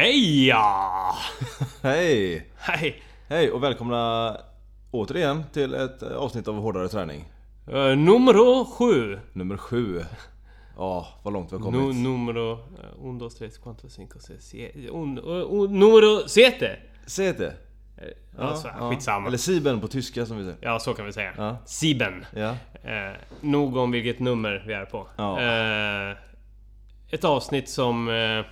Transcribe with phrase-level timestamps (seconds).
[0.00, 0.64] Heja!
[1.82, 2.46] Hej!
[2.56, 3.02] Hej!
[3.28, 4.36] Hej och välkomna
[4.90, 7.24] återigen till ett avsnitt av Hårdare Träning.
[7.68, 9.18] Uh, numero sju.
[9.32, 10.04] Nummer sju.
[10.76, 11.96] Ja, vad långt vi har Nu, kommit.
[11.96, 12.52] numero...
[12.52, 14.78] Uh, un, dos, tres, cuatro, cinco, seis, siete...
[14.78, 16.78] Un, uh, un, numero siete!
[17.06, 17.54] Se det.
[18.38, 19.28] Alltså, skitsamma.
[19.28, 20.58] Eller Sieben på tyska som vi säger.
[20.60, 21.32] Ja, så kan vi säga.
[21.36, 21.56] Ja.
[21.64, 22.24] Sieben.
[22.36, 22.56] Ja.
[22.82, 25.06] Eh, nog om vilket nummer vi är på.
[25.16, 25.40] Ja.
[25.40, 26.16] Eh,
[27.10, 28.08] ett avsnitt som...
[28.08, 28.44] Eh,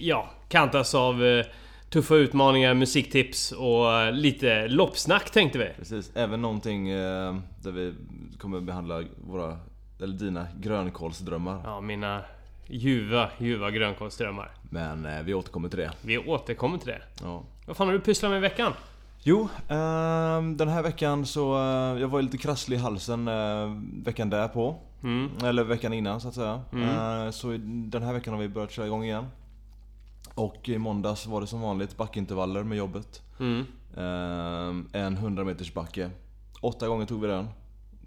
[0.00, 1.46] ja, kantas av eh,
[1.90, 5.68] tuffa utmaningar, musiktips och eh, lite loppsnack tänkte vi.
[5.78, 6.12] Precis.
[6.16, 7.94] Även någonting eh, där vi
[8.38, 9.58] kommer behandla våra,
[10.02, 11.60] eller dina grönkålsdrömmar.
[11.64, 12.22] Ja, mina
[12.66, 14.50] ljuva, ljuva grönkålsdrömmar.
[14.70, 15.90] Men eh, vi återkommer till det.
[16.02, 17.02] Vi återkommer till det.
[17.22, 17.42] Ja.
[17.66, 18.72] Vad fan har du pysslat med i veckan?
[19.22, 21.54] Jo, ehm, den här veckan så...
[21.56, 24.76] eh, jag var lite krasslig i halsen eh, veckan därpå.
[25.02, 25.30] Mm.
[25.44, 26.62] Eller veckan innan så att säga.
[26.72, 29.26] Eh, så den här veckan har vi börjat köra igång igen.
[30.34, 33.22] Och i måndags var det som vanligt backintervaller med jobbet.
[33.40, 33.66] Mm.
[33.96, 36.10] Ehm, en 100 meters backe.
[36.60, 37.48] Åtta gånger tog vi den.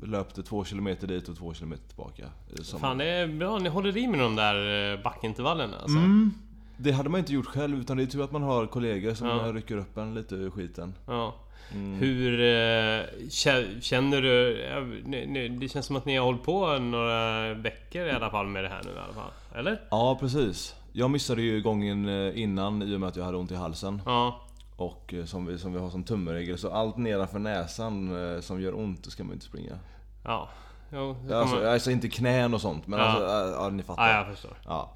[0.02, 2.24] Vi löpte två kilometer dit och två kilometer tillbaka.
[2.24, 5.98] Eh, Som, Fan det är bra, ni håller i med de där eh, backintervallerna alltså.
[5.98, 6.34] Mm.
[6.78, 9.28] Det hade man inte gjort själv utan det är tur att man har kollegor som
[9.28, 9.52] Ja.
[9.54, 10.94] rycker upp en lite ur skiten.
[11.08, 11.36] Ja.
[11.74, 11.94] Mm.
[12.00, 15.04] Hur eh, kä- känner du...
[15.06, 18.64] nu- Det känns som att ni har hållit på några veckor i alla fall med
[18.64, 19.32] det här nu i alla fall.
[19.56, 19.82] Eller?
[19.92, 20.76] Ja precis.
[21.00, 24.02] Jag missade ju gången eh, innan i och med att jag hade ont i halsen.
[24.06, 24.42] Ja.
[24.76, 28.62] Och eh, som vi, som vi har som tumregel, så allt nedanför näsan eh, som
[28.62, 29.80] gör ont, det ska man inte springa.
[30.24, 30.50] Ja.
[30.94, 33.06] Jo, Alltså, alltså inte knän och sånt, men Ja.
[33.06, 34.08] alltså, ja, ni fattar.
[34.10, 34.58] ja, jag förstår.
[34.66, 34.94] Ja.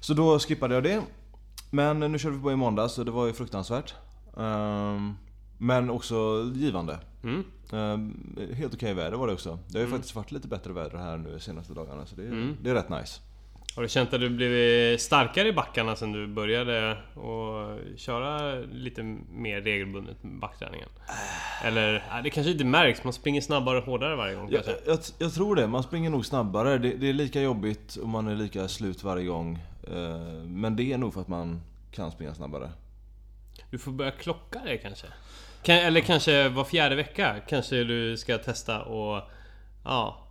[0.00, 1.02] Så då skippade jag det.
[1.70, 3.94] Men nu körde vi på i måndags och det var ju fruktansvärt.
[4.36, 5.16] Ehm,
[5.58, 6.98] men också givande.
[7.22, 7.44] Mm.
[7.72, 9.58] Ehm, helt okej väder var det också.
[9.68, 12.22] Det har ju faktiskt varit lite bättre väder här nu de senaste dagarna så det
[12.22, 12.56] är, Mm.
[12.62, 13.20] det är rätt nice.
[13.80, 19.02] Har du känt att du blivit starkare i backarna sen du började och köra lite
[19.30, 20.88] mer regelbundet med backträningen?
[21.64, 25.34] Eller, det kanske inte märks, man springer snabbare och hårdare varje gång Jag, jag, jag
[25.34, 26.78] tror det, man springer nog snabbare.
[26.78, 29.58] Det, det är lika jobbigt och man är lika slut varje gång.
[29.86, 31.60] Eh, Men det är nog för att man
[31.92, 32.70] kan springa snabbare.
[33.70, 35.06] Du får börja klocka det kanske?
[35.62, 39.22] Kan, eller kanske var fjärde vecka kanske du ska testa och
[39.84, 40.26] ja,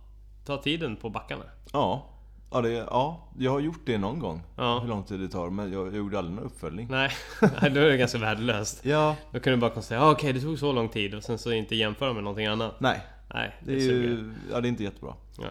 [0.46, 1.44] ta tiden på backarna?
[1.72, 2.06] Ja,
[2.50, 4.42] ja, det, ja jag har gjort det någon gång.
[4.56, 4.78] Ja.
[4.80, 6.86] Hur lång tid det tar, men jag, jag gjorde aldrig någon uppföljning.
[6.90, 7.46] Nej, då
[7.80, 8.80] är det ganska värdelöst.
[8.84, 11.38] Ja, Då kan du bara konstatera, ah, okej det tog så lång tid och sen
[11.38, 12.80] så inte jämföra med någonting annat.
[12.80, 13.00] nej.
[13.34, 15.14] Nej, Det det, är ju, ja, det är inte jättebra.
[15.38, 15.50] Nej.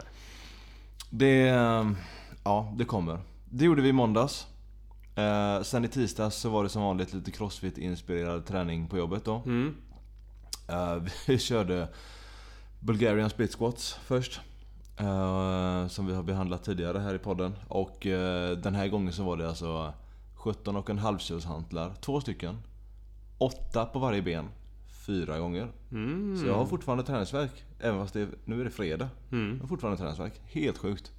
[1.09, 1.95] Det, ehm,
[2.43, 3.19] ja, det kommer.
[3.49, 4.47] Det gjorde vi i måndags.
[5.15, 9.41] Eh, sen i tisdags så var det som vanligt lite crossfit-inspirerad träning på jobbet då.
[9.45, 9.75] Mm.
[10.67, 10.95] Eh,
[11.27, 11.87] vi körde
[12.79, 14.41] Bulgarian split squats först.
[14.99, 17.55] Eh, som vi har behandlat tidigare här i podden.
[17.67, 19.93] Och eh, den här gången så var det alltså
[20.37, 22.57] 17,5 kilos hantlar, två stycken.
[23.37, 24.45] Åtta på varje ben,
[25.05, 25.67] fyra gånger.
[25.91, 26.37] Mm.
[26.37, 29.09] Så jag har fortfarande träningsvärk Även fast det, nu är det fredag.
[29.31, 29.53] Mm.
[29.53, 31.11] Jag har fortfarande träningsvärk Helt sjukt.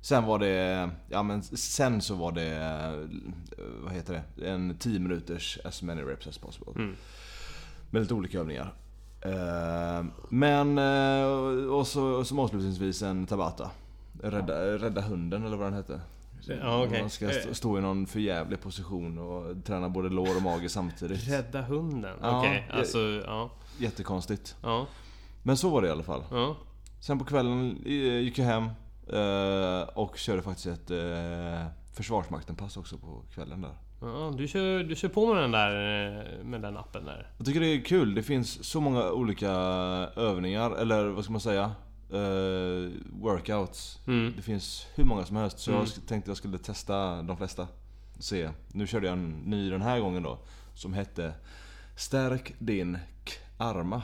[0.00, 4.48] Sen var det, ja men sen så var det, eh, vad heter det?
[4.48, 6.72] En 10 minuters as many reps as possible.
[6.76, 6.96] Mm.
[7.90, 8.74] Med lite olika övningar.
[9.20, 11.26] Eh, Men, eh,
[11.72, 13.70] och så som avslutningsvis en Tabata.
[14.22, 16.00] Rädda, rädda hunden eller vad den hette.
[16.62, 17.00] Ja, okej.
[17.00, 21.28] Man ska st- stå i någon förjävlig position och träna både lår och mage samtidigt.
[21.28, 22.16] Rädda hunden?
[22.22, 23.50] Ja, Okej, jag- alltså ja.
[23.78, 24.56] Jättekonstigt.
[24.62, 24.86] Ja.
[25.42, 26.22] Men så var det i alla fall.
[26.30, 26.56] Ja.
[27.00, 28.64] Sen på kvällen eh, gick jag hem
[29.12, 33.74] eh, och körde faktiskt ett eh, Försvarsmakten-pass också på kvällen där.
[34.00, 35.70] ja du, kör, du kör på med den där
[36.38, 37.30] eh, med den appen där.
[37.36, 39.50] Jag tycker det är kul, det finns så många olika
[40.16, 41.72] övningar, eller vad ska man säga?
[42.12, 43.98] Eh, workouts.
[44.06, 44.32] Mm.
[44.36, 45.82] Det finns hur många som helst, så Mm.
[45.96, 47.68] jag tänkte jag skulle testa de flesta.
[48.18, 48.50] Se.
[48.72, 50.38] Nu körde jag en ny den här gången då,
[50.74, 51.34] som hette
[51.96, 54.02] Stärk din k-arma.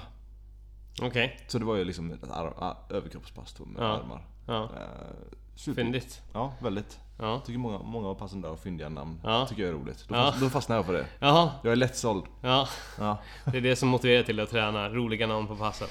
[1.02, 1.40] Okej.
[1.48, 3.86] Så det var ju liksom ett ar- a- överkroppspass med Ja.
[4.00, 4.26] armar.
[4.46, 4.64] Ja.
[4.64, 5.82] Eh, super.
[5.82, 6.22] Fyndigt.
[6.32, 6.98] Ja, väldigt.
[7.18, 7.42] Ja.
[7.46, 9.20] Tycker många, många av passen där har fyndiga namn.
[9.24, 9.46] Ja.
[9.46, 10.04] tycker jag är roligt.
[10.08, 10.24] Då, Ja.
[10.30, 11.06] fast, då fastnar jag på det.
[11.18, 11.50] Jaha.
[11.62, 12.24] Jag är lättsåld.
[12.42, 12.68] Ja.
[12.98, 13.18] Ja.
[13.44, 14.88] Det är det som motiverar till att träna.
[14.88, 15.90] Roliga namn på passet.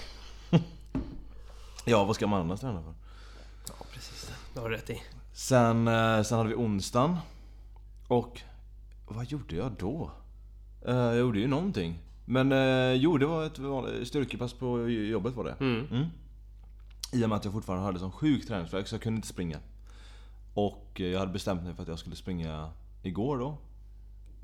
[1.85, 2.93] ja, vad ska man annars träna för?
[3.67, 4.31] Ja, precis.
[4.53, 5.01] Det har du rätt i.
[5.33, 7.17] Sen, eh, sen hade vi onsdagen.
[8.07, 8.41] Och
[9.07, 10.11] vad gjorde jag då?
[10.87, 11.99] Eh, jag gjorde ju någonting.
[12.25, 15.55] Men eh, jo, det var ett styrkepass på jobbet var det.
[15.59, 15.87] Mm.
[15.91, 16.05] Mm.
[17.15, 19.57] I och med att jag fortfarande hade sån sjuk träningsvärk så jag kunde inte springa.
[20.53, 22.69] Och eh, jag hade bestämt mig för att jag skulle springa
[23.03, 23.57] igår då.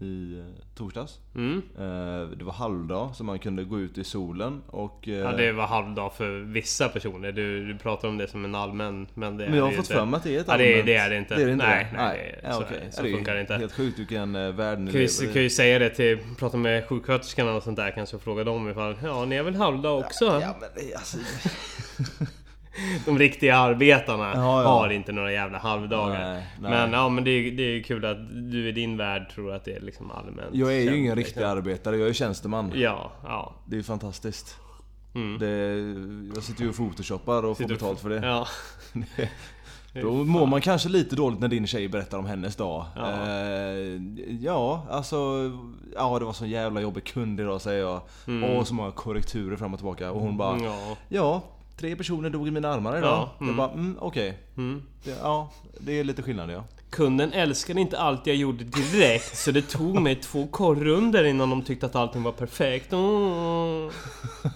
[0.05, 0.45] i eh,
[0.75, 1.19] torsdags.
[1.35, 1.57] Mm.
[1.77, 5.07] Eh, det var halvdag så man kunde gå ut i solen och...
[5.07, 7.31] Ja, det var halvdag för vissa personer.
[7.31, 9.87] Du, du pratar om det som en allmän, men det Men jag har det fått
[9.87, 11.35] för mig att det är ett Ja, det, allmänt- det är det inte.
[11.35, 11.97] Det är det inte nej, det?
[11.97, 12.87] nej, det, Ja, så, okej.
[12.91, 13.53] så Ja, är funkar det inte.
[13.57, 17.53] Helt sjukt vilken värld ni Kan ju, kan ju säga det till, prata med sjuksköterskorna
[17.53, 20.25] och sånt där kanske och fråga dem ifall Ja, ni är väl halvdag också?
[20.25, 21.17] Ja, men det- alltså,
[23.05, 24.67] De riktiga arbetarna Ja, ja.
[24.69, 26.33] har inte några jävla halvdagar.
[26.33, 26.71] Nej, nej.
[26.71, 28.17] Men ja, men det är, det är kul att
[28.51, 31.15] du i din värld tror att det är liksom allmänt jag är ju ingen liksom.
[31.15, 32.71] riktig arbetare, jag är tjänsteman.
[32.75, 33.53] Ja, ja.
[33.65, 34.55] Det är ju fantastiskt.
[35.15, 35.39] Mm.
[35.39, 38.27] Det, jag sitter ju och photoshoppar och får Sitter- betalt för det.
[38.27, 38.47] Ja.
[40.01, 42.85] Då mår man kanske lite dåligt när din tjej berättar om hennes dag.
[42.95, 43.11] Ja.
[43.11, 44.01] Eh,
[44.41, 45.15] ja, alltså...
[45.95, 48.01] Ja, det var så jävla jobbig kund idag säger jag.
[48.57, 50.11] Och så många korrekturer fram och tillbaka.
[50.11, 50.53] Och hon bara...
[50.53, 50.97] Mm, ja.
[51.09, 51.41] Ja,
[51.81, 53.09] tre personer dog i mina armar idag.
[53.09, 53.47] Ja, mm.
[53.47, 54.37] Jag bara, mm, okej.
[54.57, 54.83] Mm.
[55.03, 55.49] Det- Ja,
[55.79, 56.63] det är lite skillnad ja.
[56.89, 61.61] Kunden älskade inte allt jag gjorde direkt så det tog mig två korrunder innan de
[61.61, 62.93] tyckte att allting var perfekt.
[62.93, 63.89] Mm.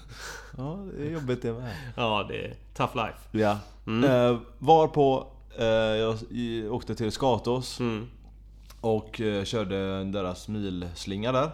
[0.57, 1.75] Ja, det är jobbigt det med.
[1.95, 3.18] Ja, det är tough life.
[3.31, 3.51] Ja.
[4.07, 5.28] Eh, var på
[5.60, 6.16] eh, jag
[6.74, 8.07] åkte till Skatås Mm.
[8.81, 11.50] och eh, körde deras milslinga där.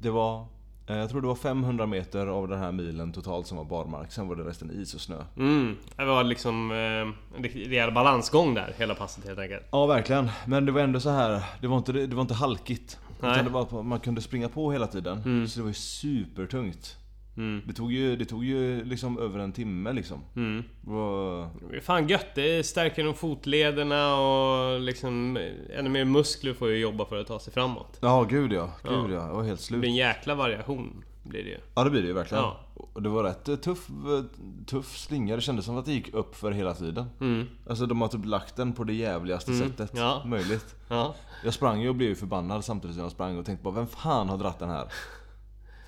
[0.00, 0.46] Det var, eh,
[0.86, 4.12] jag tror det var 500 meter av den här milen totalt som var barmark.
[4.12, 5.16] Sen var det resten is och snö.
[5.36, 5.76] Mm.
[5.96, 9.62] Det var liksom eh, en rejäl balansgång där, hela passet helt enkelt.
[9.70, 11.42] Ja verkligen, men det var ändå så här.
[11.60, 12.98] Det var inte, det var inte halkigt.
[13.20, 13.32] Nej.
[13.32, 15.48] Utan det var man kunde springa på hela tiden.
[15.48, 16.96] Så det var ju supertungt.
[17.36, 17.62] Mm.
[17.66, 20.20] Det tog ju, det tog ju liksom över en timme liksom.
[20.36, 20.64] Mm.
[20.80, 25.38] Det var, Det är fan gött, det stärker de fotlederna och liksom
[25.78, 27.98] ännu mer muskler får ju jobba för att ta sig framåt.
[28.00, 29.08] ja gud ja, gud Ja.
[29.10, 29.26] ja.
[29.28, 29.80] Jag var helt Det slut.
[29.80, 31.58] blir en jäkla variation, blir det ju.
[31.74, 32.44] Ja det blir det ju verkligen.
[32.44, 32.60] Ja.
[32.94, 34.24] Och det var rätt eh, tuff, eh,
[34.66, 35.36] tuff slinga.
[35.36, 37.04] Det kändes som att det gick upp för hela tiden.
[37.20, 37.46] Mm.
[37.68, 40.22] Alltså de har typ lagt den på det jävligaste Mm, sättet ja.
[40.26, 40.74] möjligt.
[40.88, 41.14] Ja.
[41.44, 44.28] Jag sprang ju och blev förbannad samtidigt som jag sprang och tänkte bara vem fan
[44.28, 44.84] har dratt den här?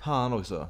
[0.03, 0.67] Fan också.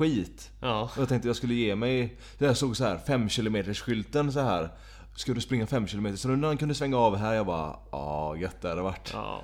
[0.00, 0.50] Skit.
[0.60, 0.82] Ja.
[0.82, 4.40] Och jag tänkte jag skulle ge mig, jag såg så här 5 km skylten så
[4.40, 4.68] här.
[5.14, 6.16] Ska du springa 5 km?
[6.16, 9.10] Så när han kunde svänga av här, jag bara ja gött det hade varit.
[9.14, 9.40] ja.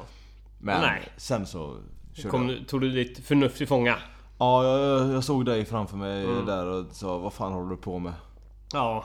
[0.58, 1.02] Men Nej.
[1.16, 1.76] sen så
[2.14, 2.58] körde Kom, jag.
[2.58, 3.96] du- tog du ditt förnuft till fånga?
[4.38, 6.46] Ja, jag, jag såg dig framför mig Mm.
[6.46, 8.12] där och sa vad fan håller du på med?
[8.72, 9.04] Ja.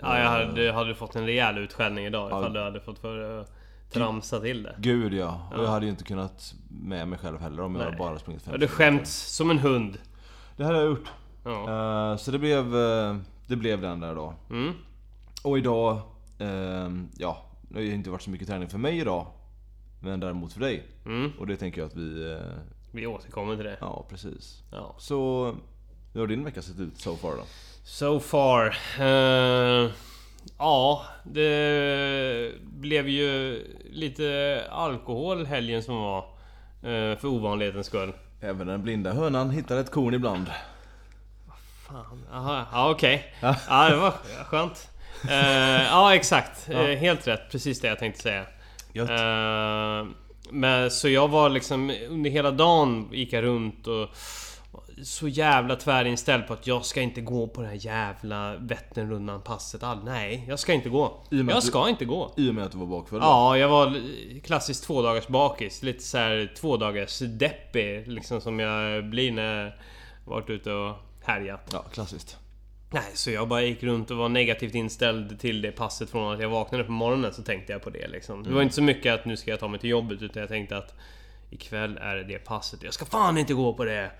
[0.00, 2.48] Ja, jag hade, hade fått en rejäl utskällning idag ifall Ja.
[2.48, 3.52] du hade fått för att
[3.92, 4.74] tramsa till det.
[4.78, 5.48] Gud ja.
[5.56, 7.84] Och jag hade ju inte kunnat med mig själv heller om jag Nej.
[7.86, 9.98] hade bara sprungit 5 Jag hade skämts som en hund.
[10.60, 11.08] Det hade jag gjort.
[11.44, 12.10] Ja.
[12.12, 13.16] Eh, så det blev, eh,
[13.46, 14.34] det blev den där då.
[14.50, 14.72] Mm.
[15.44, 16.00] Och idag,
[16.38, 19.26] eh, ja, det har inte varit så mycket träning för mig idag.
[20.00, 20.82] Men däremot för dig.
[21.06, 21.32] Mm.
[21.38, 22.38] Och det tänker jag att vi, eh,
[22.92, 23.76] Vi återkommer till det.
[23.80, 24.62] ja precis.
[24.72, 24.94] Ja.
[24.98, 25.44] Så,
[26.12, 27.42] hur har din vecka sett ut so far då?
[27.84, 28.76] So far.
[29.00, 29.90] eh,
[30.58, 36.18] ja, det blev ju lite alkohol helgen som var.
[36.82, 38.12] eh, för ovanlighetens skull.
[38.40, 40.46] Även den blinda hönan hittar ett korn ibland.
[41.88, 43.34] Fan, aha, ja okej.
[43.40, 44.14] Ja, det var
[44.44, 44.88] skönt.
[45.28, 46.68] Eh, ja, exakt.
[46.68, 47.50] Eh, helt rätt.
[47.50, 48.40] Precis det jag tänkte säga.
[48.94, 50.06] Eh,
[50.50, 54.08] men så jag var liksom under hela dagen gick jag runt och
[55.04, 59.82] så jävla tvärinställd på att jag ska inte gå på det här jävla Vätternrundan passet.
[59.82, 61.22] All, nej, jag ska inte gå.
[61.30, 62.34] Jag att du- ska inte gå.
[62.36, 63.18] I och med att du var bakfull?
[63.22, 64.00] Ja, jag var
[64.44, 65.82] klassiskt två dagars bakis.
[65.82, 69.72] Lite så här två dagars deppig liksom som jag blir när jag
[70.24, 71.70] varit ute och härjat.
[71.72, 72.36] Ja, klassiskt.
[72.92, 76.40] Nej, så jag bara gick runt och var negativt inställd till det passet från att
[76.40, 78.42] jag vaknade på morgonen så tänkte jag på det liksom.
[78.42, 80.48] Det var inte så mycket att nu ska jag ta mig till jobbet utan jag
[80.48, 80.94] tänkte att
[81.50, 82.82] ikväll är det det passet.
[82.82, 84.10] Jag ska fan inte gå på det!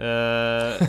[0.00, 0.88] Uh,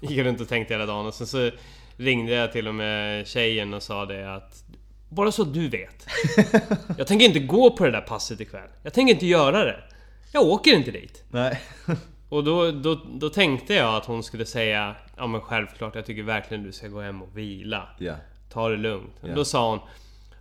[0.00, 1.50] gick runt och tänkte hela dagen och sen så
[1.96, 4.64] ringde jag till och med tjejen och sa det att
[5.08, 6.06] Bara så du vet.
[6.98, 8.68] Jag tänker inte gå på det där passet ikväll.
[8.82, 9.84] Jag tänker inte göra det.
[10.32, 11.24] Jag åker inte dit.
[11.30, 11.60] Nej.
[12.28, 16.22] Och då, då, då tänkte jag att hon skulle säga Ja men självklart, jag tycker
[16.22, 17.88] verkligen du ska gå hem och vila.
[17.98, 18.14] ja.
[18.52, 19.14] Ta det lugnt.
[19.20, 19.34] Ja.
[19.34, 19.80] Då sa hon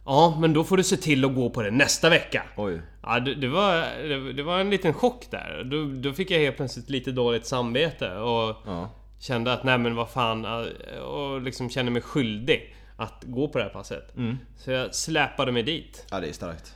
[0.06, 2.44] Ja, men då får du se till att gå på det nästa vecka.
[2.58, 2.82] Oj.
[3.04, 3.76] Ja, det, det, var,
[4.08, 5.64] det, det var en liten chock där.
[5.64, 8.90] Då, då fick jag helt plötsligt lite dåligt samvete och Ja.
[9.20, 13.58] kände att nej men vad fan äh, och liksom kände mig skyldig att gå på
[13.58, 14.16] det här passet.
[14.18, 14.38] Mm.
[14.58, 16.06] Så jag släpade mig dit.
[16.12, 16.76] Ja, det är starkt.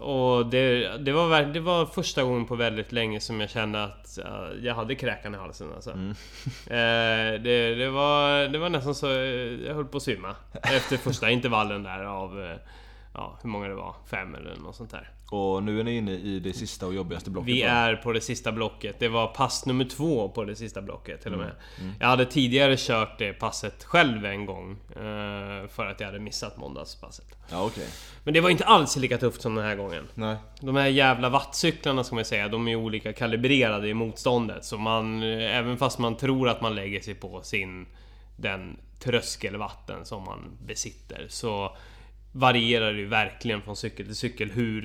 [0.00, 4.18] Och det, det, var, det var första gången på väldigt länge som jag kände att
[4.24, 5.90] ja, jag hade kräkan i halsen alltså.
[6.66, 10.36] Eh, det, det, var, det var nästan så eh, jag höll på att svimma.
[10.62, 12.56] Efter första intervallen där av, eh,
[13.16, 15.10] ja, hur många det var, fem eller något sånt där.
[15.30, 18.20] Och nu är ni inne i det sista och jobbigaste blocket Vi är på det
[18.20, 18.98] sista blocket.
[18.98, 21.52] Det var pass nummer två på det sista blocket till och med.
[21.80, 24.70] Mm, Jag hade tidigare kört det passet själv en gång.
[24.90, 27.26] eh, För att jag hade missat måndagspasset.
[27.50, 27.86] Ja okej.
[28.24, 30.08] Men det var inte alls lika tufft som den här gången.
[30.14, 30.36] Nej.
[30.60, 34.64] De här jävla wattcyklarna ska man säga, de är olika kalibrerade i motståndet.
[34.64, 37.86] Så man, eh, även fast man tror att man lägger sig på sin...
[38.38, 41.26] Den tröskelvatten som man besitter.
[41.28, 41.76] Så
[42.36, 44.82] varierar ju verkligen från cykel till cykel hur...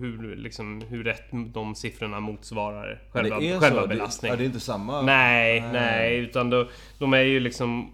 [0.00, 3.88] Hur, liksom, hur rätt de siffrorna motsvarar själva, det är själva så?
[3.88, 4.38] belastningen.
[4.38, 5.02] Det, ja, det är inte samma?
[5.02, 7.92] Nej, nej, utan de, de är ju liksom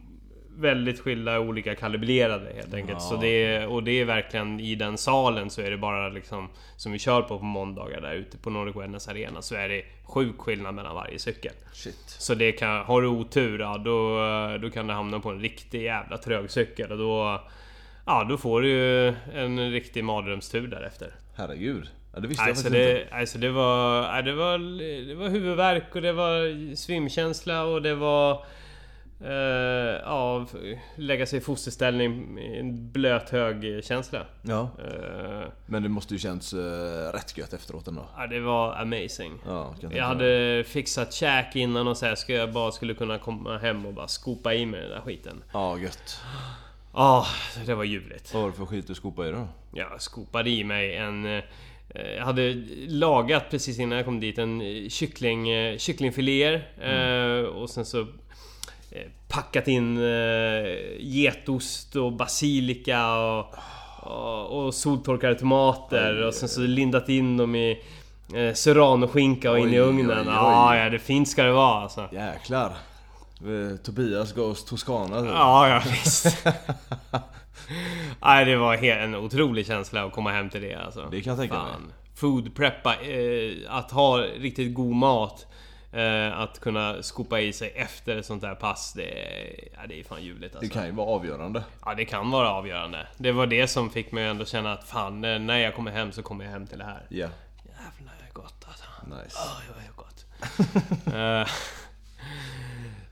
[0.56, 2.99] väldigt skilda olika kalibrerade helt enkelt.
[3.00, 3.09] Ja.
[3.09, 6.49] Så det är, och det är verkligen i den salen så är det bara liksom
[6.76, 9.83] som vi kör på på måndagar där ute på Nordic Wellness Arena så är det
[10.04, 11.52] sjuk skillnad mellan varje cykel.
[11.73, 12.04] Shit.
[12.06, 14.18] Så det kan, har du otur ja, då,
[14.62, 17.40] då kan du hamna på en riktig jävla trög cykel och då...
[18.06, 21.10] Ja, då får du ju en riktig mardrömstur därefter.
[21.36, 21.88] Herregud.
[22.14, 23.04] Ja, det visste jag Alltså faktiskt inte.
[23.10, 24.22] det, alltså det var...
[24.22, 24.58] Det var,
[25.08, 28.44] det var huvudvärk och det var svimkänsla och det var...
[29.25, 29.30] Eh,
[30.04, 30.46] ja,
[30.96, 34.22] lägga sig i fosterställning i en blöt hög känsla.
[34.42, 34.70] Ja.
[34.78, 36.60] Eh, Men det måste ju känts uh,
[37.12, 38.08] rätt gött efteråt ändå.
[38.16, 39.32] ja, det var amazing.
[39.46, 40.00] Ja, Jag mig.
[40.00, 43.92] hade fixat käk innan och så här, ska jag bara skulle kunna komma hem och
[43.94, 45.42] bara skopa i mig den där skiten.
[45.52, 46.20] Ja, gött.
[46.97, 47.26] Ja,
[47.67, 48.35] det var ljuvligt.
[48.35, 49.49] Vad var det för skit du skopade i då?
[49.73, 51.26] Jag skopade i mig en...
[51.26, 51.43] eh,
[52.17, 52.55] Jag hade
[52.88, 58.07] lagat precis innan jag kom dit en eh, kyckling, eh, kycklingfiléer eh, och sen så
[59.29, 59.99] packat in
[60.99, 63.55] getost och basilika och,
[64.03, 67.83] och, och soltorkade tomater och sen så lindat in dem i
[68.55, 70.11] serranoskinka och in i Oj, ugnen.
[70.11, 70.25] oj, oj.
[70.26, 72.09] Ja, ja, det fint ska det vara alltså.
[72.12, 72.73] Jäklar.
[73.40, 75.16] Eh, Tobias Goes Toscana.
[75.28, 76.47] Ja, ja visst.
[78.23, 81.09] Nej, det var en otrolig känsla att komma hem till det alltså.
[81.11, 81.73] Det kan jag tänka mig.
[82.14, 85.47] Food preppa, eh, att ha riktigt god mat.
[85.93, 90.00] Eh, att kunna skopa i sig efter ett sånt där pass, det, är- ja, det
[90.00, 90.73] är fan ljuvligt Det alltså.
[90.75, 91.64] kan ju vara avgörande.
[91.85, 93.07] Ja, det kan vara avgörande.
[93.16, 96.12] Det var det som fick mig ändå känna att fan, eh, när jag kommer hem
[96.12, 97.07] så kommer jag hem till det här.
[97.09, 97.16] Ja.
[97.64, 98.85] Jävlar, det är gott alltså.
[99.07, 99.38] Nice.
[99.59, 101.47] Oj, vad är gott.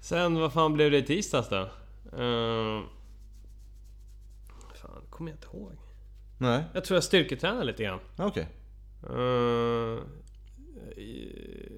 [0.04, 1.56] Eh, Sen, vad fan blev det i tisdags då?
[2.23, 2.82] Uh,
[4.75, 5.73] fan, kommer jag inte ihåg.
[6.38, 7.99] Nej, Jag tror jag styrketränade lite grann.
[8.16, 8.49] okej.
[9.11, 9.99] Eh,
[11.02, 11.73] i-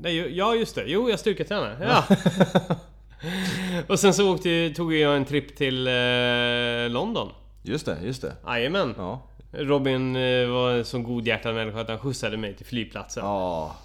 [0.00, 0.84] nej, ja just det.
[0.86, 1.76] Jo, jag styrketränade.
[1.84, 2.04] Ja.
[3.88, 5.92] Och sen så åkte, tog jag en tripp till eh,
[6.90, 7.28] London.
[7.62, 8.36] Just det, just det.
[8.46, 8.94] Jajamän.
[8.96, 9.22] Ja.
[9.52, 13.24] Robin eh, var en sån godhjärtad människa att han skjutsade mig till flygplatsen.
[13.24, 13.76] Ja.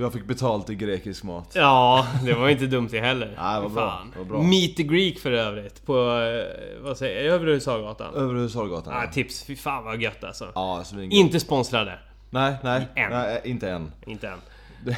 [0.00, 1.52] Jag fick betalt i grekisk mat.
[1.54, 3.26] Ja, det var inte dumt det heller.
[3.38, 4.12] Nej, vad bra, Fan.
[4.18, 4.42] vad bra.
[4.42, 5.86] Meet the Greek för övrigt.
[5.86, 8.14] På, eh, vad säger jag, Övre Husagatan.
[8.14, 8.94] Över Husargatan.
[8.94, 10.52] Ah, tips, fy fan vad gött alltså.
[10.54, 11.12] Ja, svingött.
[11.12, 11.98] Inte sponsrade.
[12.30, 12.86] Nej, nej.
[12.96, 13.10] Än.
[13.10, 13.92] nej inte än.
[14.06, 14.38] Inte än.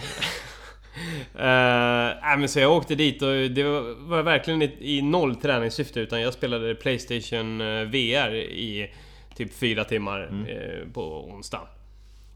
[1.35, 5.37] Eh, nej, men så jag åkte dit och det var, var verkligen i, i noll
[5.37, 8.91] träningssyfte utan jag spelade Playstation eh, VR i
[9.37, 10.47] typ fyra timmar Mm.
[10.47, 11.67] eh, på onsdagen.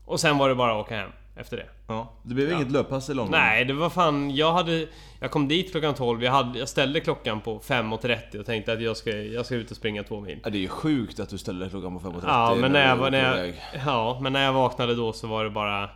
[0.04, 1.66] Och sen var det bara att åka hem efter det.
[1.90, 2.12] Ja.
[2.22, 3.40] Det blev inget löppass i London?
[3.40, 4.30] Nej, det var fan...
[4.36, 4.86] Jag hade...
[5.20, 6.22] Jag kom dit klockan 12.
[6.24, 9.70] Jag, hade, jag ställde klockan på 5.30 och tänkte att jag ska, jag ska ut
[9.70, 10.38] och springa två mil.
[10.44, 12.96] Ja, det är ju sjukt att du ställer klockan på 5.30 Ja, men när jag,
[12.96, 13.54] var- är när jag,
[13.86, 15.90] ja, men när jag vaknade då så var det bara...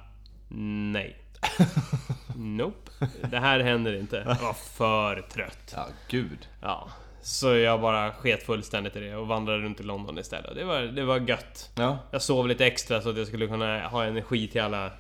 [0.49, 1.17] Nej.
[2.37, 2.91] Nope.
[3.31, 4.17] Det här händer inte.
[4.17, 5.73] Jag var för trött.
[5.77, 6.49] Ja, gud.
[6.63, 6.89] Ja.
[7.23, 10.55] Så jag bara sket fullständigt i det och vandrade runt i London istället.
[10.55, 11.71] Det var, det var gött.
[11.75, 14.91] Ja, Jag sov lite extra så att jag skulle kunna ha energi till alla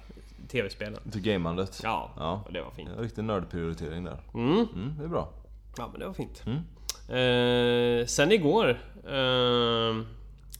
[0.54, 1.10] TV-spelen.
[1.12, 1.80] till gamandet.
[1.82, 2.42] Ja, Ja.
[2.46, 2.88] och det var fint.
[2.96, 4.20] En riktig nördprioritering där.
[4.34, 4.52] Mm.
[4.74, 5.28] Mm, det är bra.
[5.78, 6.42] Ja men det var fint.
[6.46, 6.58] Mm.
[7.08, 8.68] Eh, sen igår
[9.08, 10.04] eh,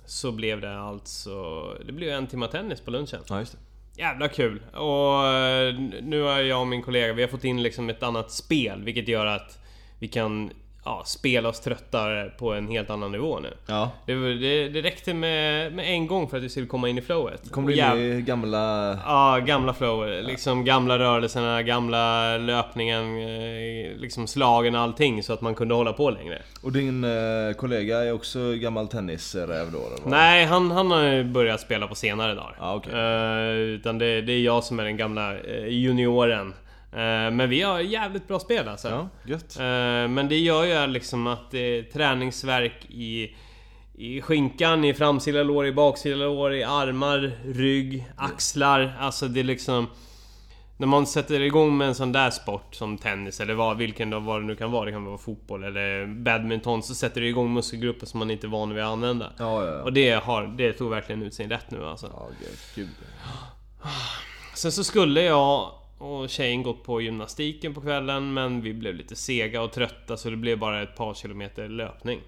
[0.07, 1.65] så blev det alltså...
[1.87, 3.21] Det blev en timma tennis på lunchen.
[3.29, 3.59] Ja, just det.
[4.03, 4.63] Jävla kul!
[4.73, 8.31] Och eh, nu har jag och min kollega, vi har fått in liksom ett annat
[8.31, 9.59] spel vilket gör att
[9.99, 10.51] vi kan
[10.85, 13.49] ja, spela oss trötta på en helt annan nivå nu.
[13.67, 13.91] Ja.
[14.07, 17.03] Det, det, det räckte med, med en gång för att vi skulle komma in i
[17.03, 17.51] flowet.
[17.51, 18.99] Kom du in i gamla...
[19.07, 20.09] Ja, gamla flow.
[20.23, 25.93] Liksom gamla rörelserna, gamla löpningen, eh, liksom slagen och allting så att man kunde hålla
[25.93, 26.43] på längre.
[26.63, 29.79] Och din eh, kollega är också gammal tennisräv då?
[29.79, 30.11] Eller?
[30.11, 32.57] Nej, han, han har börjat spela på senare dagar.
[32.61, 32.93] Ja, okej.
[32.93, 36.55] Eh, utan det, det är jag som är den gamla eh, junioren.
[36.95, 38.89] Eh, men vi har jävligt bra spel alltså.
[38.89, 39.57] Ja, gött.
[39.59, 43.37] Eh, men det gör ju liksom att det är träningsverk i
[43.97, 48.97] i skinkan, i framsida lår, i baksida lår, i armar, rygg, axlar.
[49.01, 49.87] Alltså det är liksom...
[50.77, 54.19] När man sätter igång med en sån där sport som tennis eller vad, vilken då,
[54.19, 54.85] vad det nu kan vara.
[54.85, 56.83] Det kan vara fotboll eller badminton.
[56.83, 59.33] Så sätter det igång muskelgrupper som man inte är van vid att använda.
[59.39, 59.83] Ja, ja, ja.
[59.83, 62.11] Och det, har, det tog verkligen ut sin rätt nu alltså.
[62.13, 62.29] Ja,
[62.75, 62.89] gud.
[64.55, 69.17] Sen så skulle jag och tjejen gått på gymnastiken på kvällen men vi blev lite
[69.17, 72.21] sega och trötta så det blev bara ett par kilometer löpning.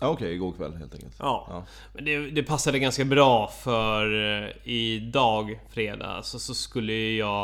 [0.00, 1.16] Okej, igår kväll helt enkelt.
[1.18, 1.46] Ja.
[1.50, 1.64] Ja.
[1.94, 7.42] Men det, det passade ganska bra för eh, idag, fredag, så, så skulle jag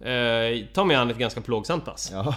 [0.00, 2.10] eh, ta mig an ett ganska plågsamt pass.
[2.12, 2.34] Ja.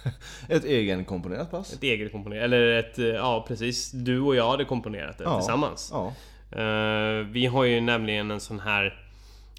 [0.48, 1.72] Ett egenkomponerat pass.
[1.72, 5.38] Ett eget komponerat, eller ett, eh, ja precis, du och jag hade komponerat det Ja.
[5.38, 5.92] tillsammans.
[5.92, 6.12] Ja.
[6.60, 9.05] Eh, vi har ju nämligen en sån här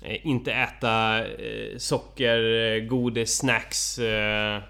[0.05, 4.61] Inte äta eh, socker, eh, godis, snacks eh, eh,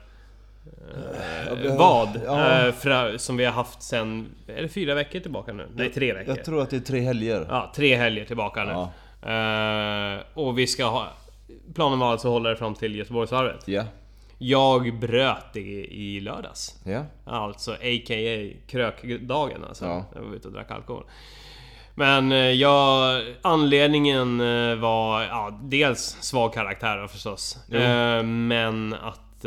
[1.49, 2.21] har- Vad?
[2.25, 2.67] ja.
[2.67, 4.27] Eh, fra, som vi har haft sen...
[4.47, 5.67] Är det fyra veckor tillbaka nu?
[5.75, 6.35] Nej, tre veckor.
[6.35, 7.45] Jag tror att det är tre helger.
[7.49, 8.71] Ja, tre helger tillbaka nu.
[8.71, 8.91] Ja.
[10.15, 11.07] Eh, och vi ska ha...
[11.75, 13.67] Planen var alltså att hålla det fram till Göteborgsvarvet.
[13.67, 13.83] Ja.
[14.37, 16.79] Jag bröt det i lördags.
[16.85, 17.05] Ja.
[17.25, 18.53] Alltså a.k.a.
[18.67, 19.85] krökdagen alltså.
[19.85, 20.05] Ja.
[20.15, 21.03] Jag var ute och drack alkohol.
[21.97, 23.23] Men eh, jag...
[23.41, 27.69] Anledningen eh, var ja, dels svag karaktär förstås.
[27.71, 29.45] Eh, Men att...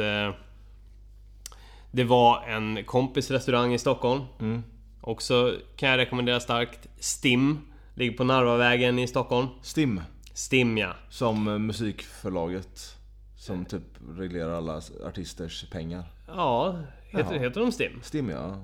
[1.91, 4.23] Det var en kompis restaurang i Stockholm.
[4.41, 4.63] Mm.
[5.01, 6.89] Också kan jag rekommendera starkt.
[6.99, 7.59] Stim.
[7.95, 9.47] Ligger på Narvavägen i Stockholm.
[9.63, 10.01] Stim.
[10.35, 10.93] Stim ja.
[11.09, 12.97] Som musikförlaget.
[13.37, 13.83] Som typ
[14.17, 16.05] reglerar alla artisters pengar.
[16.27, 16.77] Ja,
[17.11, 17.43] heter, Jaha.
[17.43, 18.01] heter de Stim?
[18.03, 18.57] Stim ja.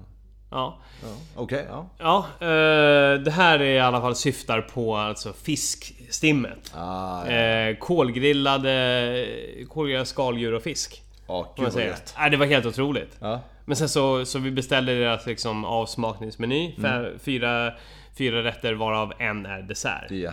[0.51, 0.79] Ja.
[1.03, 1.09] ja.
[1.35, 1.89] Okej, ja.
[1.99, 6.73] Ja, eh, det här är i alla fall syftar på alltså fiskstimmet.
[6.75, 7.33] Ah, ja.
[7.33, 9.27] Eh, kolgrillade,
[9.69, 11.03] kolgrillade skaldjur och fisk.
[11.27, 12.15] Ja, Kan gud vad gött.
[12.19, 13.17] Nej, det var helt otroligt.
[13.21, 13.41] Ja.
[13.65, 16.75] Men sen så, så vi beställde deras liksom avsmakningsmeny.
[16.83, 17.73] Fem, fyra,
[18.19, 20.11] fyra rätter varav en är dessert.
[20.11, 20.33] Ja.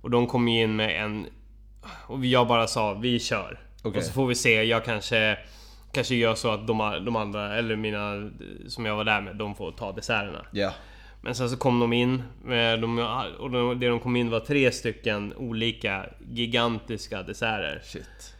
[0.00, 1.26] Och de kom in med en...
[2.06, 3.60] Och jag bara sa vi kör.
[3.82, 3.98] Okej.
[3.98, 4.62] Och så får vi se.
[4.64, 5.38] Jag kanske...
[5.92, 8.30] Kanske gör så att de, de andra, eller mina
[8.68, 10.46] som jag var där med, de får ta desserterna.
[10.50, 10.72] Ja.
[11.20, 12.98] Men sen så kom de in med de,
[13.38, 17.80] och de, det de kom in var tre stycken olika gigantiska desserter.
[17.84, 18.36] Shit.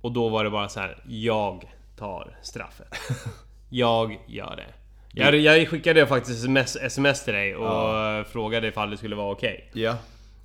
[0.00, 2.94] Och då var det bara så här: jag tar straffet.
[3.74, 4.74] Jag gör det.
[5.14, 9.70] Jag, jag skickade faktiskt sms, sms till dig och frågade ifall det skulle vara okej.
[9.72, 9.96] Ja.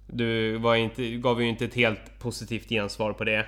[0.08, 3.46] Du var inte, gav ju inte ett helt positivt gensvar på det.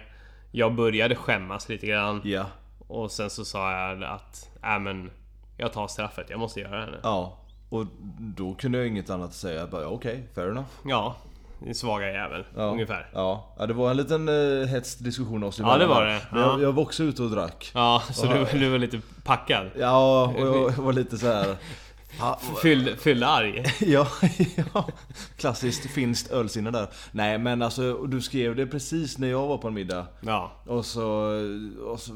[0.52, 2.22] Jag började skämmas lite grann.
[2.24, 2.46] Ja.
[2.90, 5.12] Och sen så sa jag att, äh men
[5.58, 7.00] jag tar straffet, jag måste göra det nu.
[7.04, 7.38] Ja.
[7.70, 7.86] Och
[8.20, 9.60] då kunde jag inget annat säga.
[9.60, 10.68] Jag bara, okej, fair enough.
[10.86, 11.16] Ja,
[11.60, 12.46] din svaga jävel.
[12.56, 12.64] Ja.
[12.64, 13.10] Ungefär.
[13.14, 13.56] Ja.
[13.60, 16.22] ja, det var en liten uh, hetsk diskussion oss Ja, det var emellan.
[16.32, 16.40] det.
[16.40, 16.52] Ja.
[16.52, 17.72] jag, jag var också ute och drack.
[17.74, 19.68] Ja, så du, du var lite packad.
[19.76, 21.56] Ja, och jag var lite så här.
[22.20, 23.64] Ja, Fyll, fyll arg.
[23.80, 24.08] ja,
[24.74, 24.88] ja.
[25.38, 26.88] Klassiskt finskt ölsinne där.
[27.12, 30.08] Nej men alltså, du skrev det precis när jag var på en middag.
[30.22, 30.52] Ja.
[30.66, 31.04] Och så...
[31.86, 32.12] Och så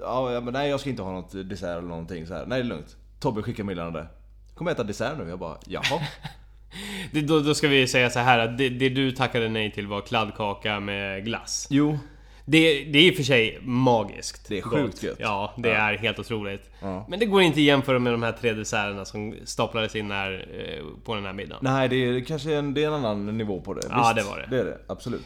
[0.00, 2.46] ja, men nej jag ska inte ha något dessert eller någonting så här.
[2.46, 2.96] Nej det är lugnt.
[3.20, 4.06] Tobbe skickar meddelande.
[4.54, 5.28] Kommer äta dessert nu?
[5.28, 6.00] Jag bara, jaha.
[7.12, 9.86] Det, då, då ska vi säga så här att det, det du tackade nej till
[9.86, 11.66] var kladdkaka med glass.
[11.70, 11.98] Jo.
[12.44, 14.48] Det, det är i och för sig magiskt.
[14.48, 15.02] Det är sjukt gott.
[15.02, 15.16] gött.
[15.20, 15.74] Ja, det Ja.
[15.74, 16.70] är helt otroligt.
[16.80, 17.06] Ja.
[17.08, 20.46] Men det går inte att jämföra med de här tre desserterna som staplades in här
[20.78, 21.60] eh, på den här middagen.
[21.62, 23.80] Nej det är kanske en, det är en annan nivå på det.
[23.90, 24.46] Ja, det var det.
[24.56, 25.22] Det är det, absolut.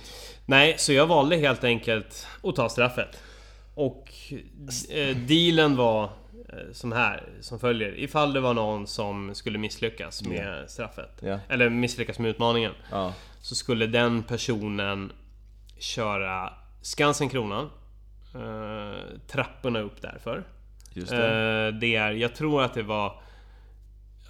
[0.47, 3.23] Nej, så jag valde helt enkelt att ta straffet.
[3.75, 4.11] Och
[4.91, 6.11] eh, dealen var eh,
[6.73, 7.99] som här, som följer.
[7.99, 11.11] Ifall det var någon som skulle misslyckas med straffet.
[11.21, 11.39] Ja.
[11.49, 12.73] Eller misslyckas med utmaningen.
[12.91, 13.15] Ja.
[13.41, 15.13] Så skulle den personen
[15.79, 16.53] köra
[16.87, 17.71] Skansen Kronan.
[18.35, 20.45] Eh, trapporna upp därför.
[20.93, 21.67] Just det.
[21.67, 23.21] Eh, det är, jag tror att det var...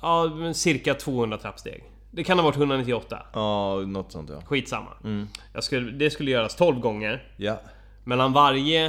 [0.03, 1.85] Ja, cirka 200 trappsteg.
[2.11, 3.27] Det kan ha varit 198.
[3.33, 4.41] Ja, något sånt ja.
[4.41, 4.91] Skitsamma.
[5.05, 5.29] Mm.
[5.53, 7.33] Jag skulle, det skulle göras 12 gånger.
[7.37, 7.61] Ja.
[8.05, 8.87] Mellan varje...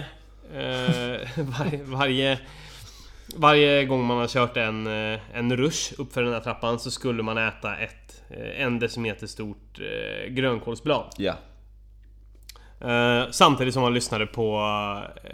[0.53, 2.39] Eh, varje, varje...
[3.35, 7.23] Varje gång man har kört en, eh, en rush uppför den här trappan så skulle
[7.23, 8.23] man äta ett
[8.57, 9.79] en decimeter stort
[10.29, 11.05] grönkålsblad.
[11.17, 11.35] Ja.
[12.81, 14.57] Eh, samtidigt som man lyssnade på...
[15.23, 15.31] Eh,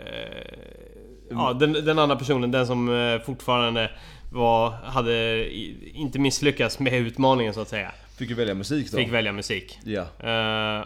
[1.29, 3.91] ja, den, den andra personen, den som eh, fortfarande
[4.31, 5.13] var, hade
[5.45, 7.91] i, inte misslyckats med utmaningen så att säga.
[8.17, 8.97] Fick ju välja musik då.
[8.97, 9.79] Fick välja musik.
[9.83, 10.05] Ja.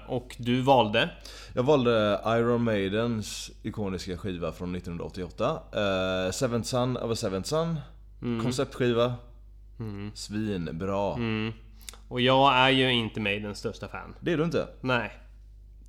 [0.08, 1.10] Och du valde?
[1.54, 5.60] Jag valde Iron Maidens ikoniska skiva från 1988.
[5.76, 7.80] Uh, Seventh Son of a Seventh Son.
[8.44, 9.14] Konceptskiva.
[10.14, 11.14] Svinbra.
[11.14, 11.54] Mm.
[12.08, 14.16] Och jag är ju inte Maidens största fan.
[14.20, 14.68] Det är du inte?
[14.82, 15.12] Nej.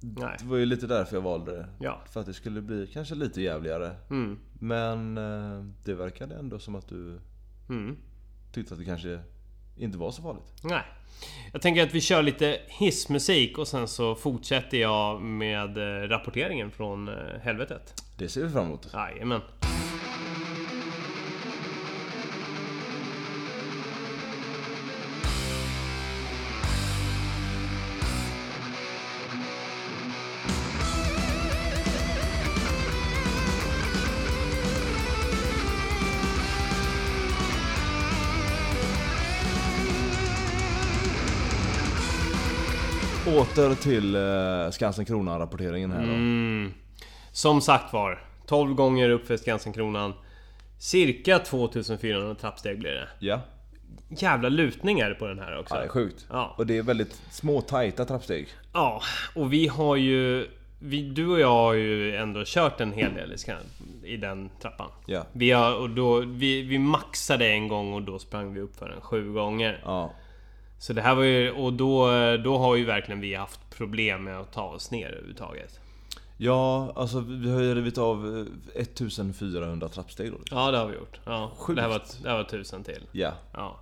[0.01, 0.37] Nej.
[0.39, 1.67] Det var ju lite därför jag valde det.
[1.81, 2.03] Ja.
[2.11, 3.91] För att det skulle bli kanske lite jävligare.
[4.11, 4.39] Mm.
[4.61, 7.21] Men eh, det verkade ändå som att du
[7.69, 7.97] Mm.
[8.53, 9.21] tyckte att det kanske
[9.77, 10.53] inte var så farligt.
[10.63, 10.83] Nej.
[11.53, 16.71] Jag tänker att vi kör lite hissmusik och sen så fortsätter jag med eh, rapporteringen
[16.71, 18.03] från eh, helvetet.
[18.19, 18.91] Det ser vi fram emot.
[18.93, 19.41] Jajamän.
[43.59, 46.13] Åter till eh, Skansen Kronan-rapporteringen här då.
[46.13, 46.73] Mm.
[47.33, 50.13] Som sagt var, 12 gånger upp för Skansen-kronan.
[50.79, 53.09] Cirka 2400 trappsteg blir det.
[53.19, 53.41] Ja.
[54.09, 55.75] Jävla lutningar på den här också.
[55.75, 56.27] ja, det är sjukt.
[56.31, 56.55] Ja.
[56.59, 58.49] Och det är väldigt små tajta trappsteg.
[58.73, 59.03] Ja,
[59.35, 60.47] och vi har ju...
[60.81, 64.51] Vi, du och jag har ju ändå kört en hel del i, Skan- i den
[64.63, 64.91] trappan.
[65.07, 65.27] Ja.
[65.33, 68.89] Vi, har, och då, vi, vi maxade en gång och då sprang vi upp för
[68.89, 69.81] den sju gånger.
[69.85, 70.13] Ja.
[70.79, 71.51] Så det här var ju...
[71.51, 72.07] Och då,
[72.45, 75.81] då har ju verkligen vi haft problem med att ta oss ner överhuvudtaget.
[76.41, 80.39] Ja, alltså vi har ju rivit av eh, 1400 trappsteg då.
[80.51, 81.21] Ja, det har vi gjort.
[81.25, 81.77] Ja, Sjukt.
[81.77, 83.03] det här var, det här var tusen till.
[83.13, 83.33] Ja.
[83.53, 83.81] Ja.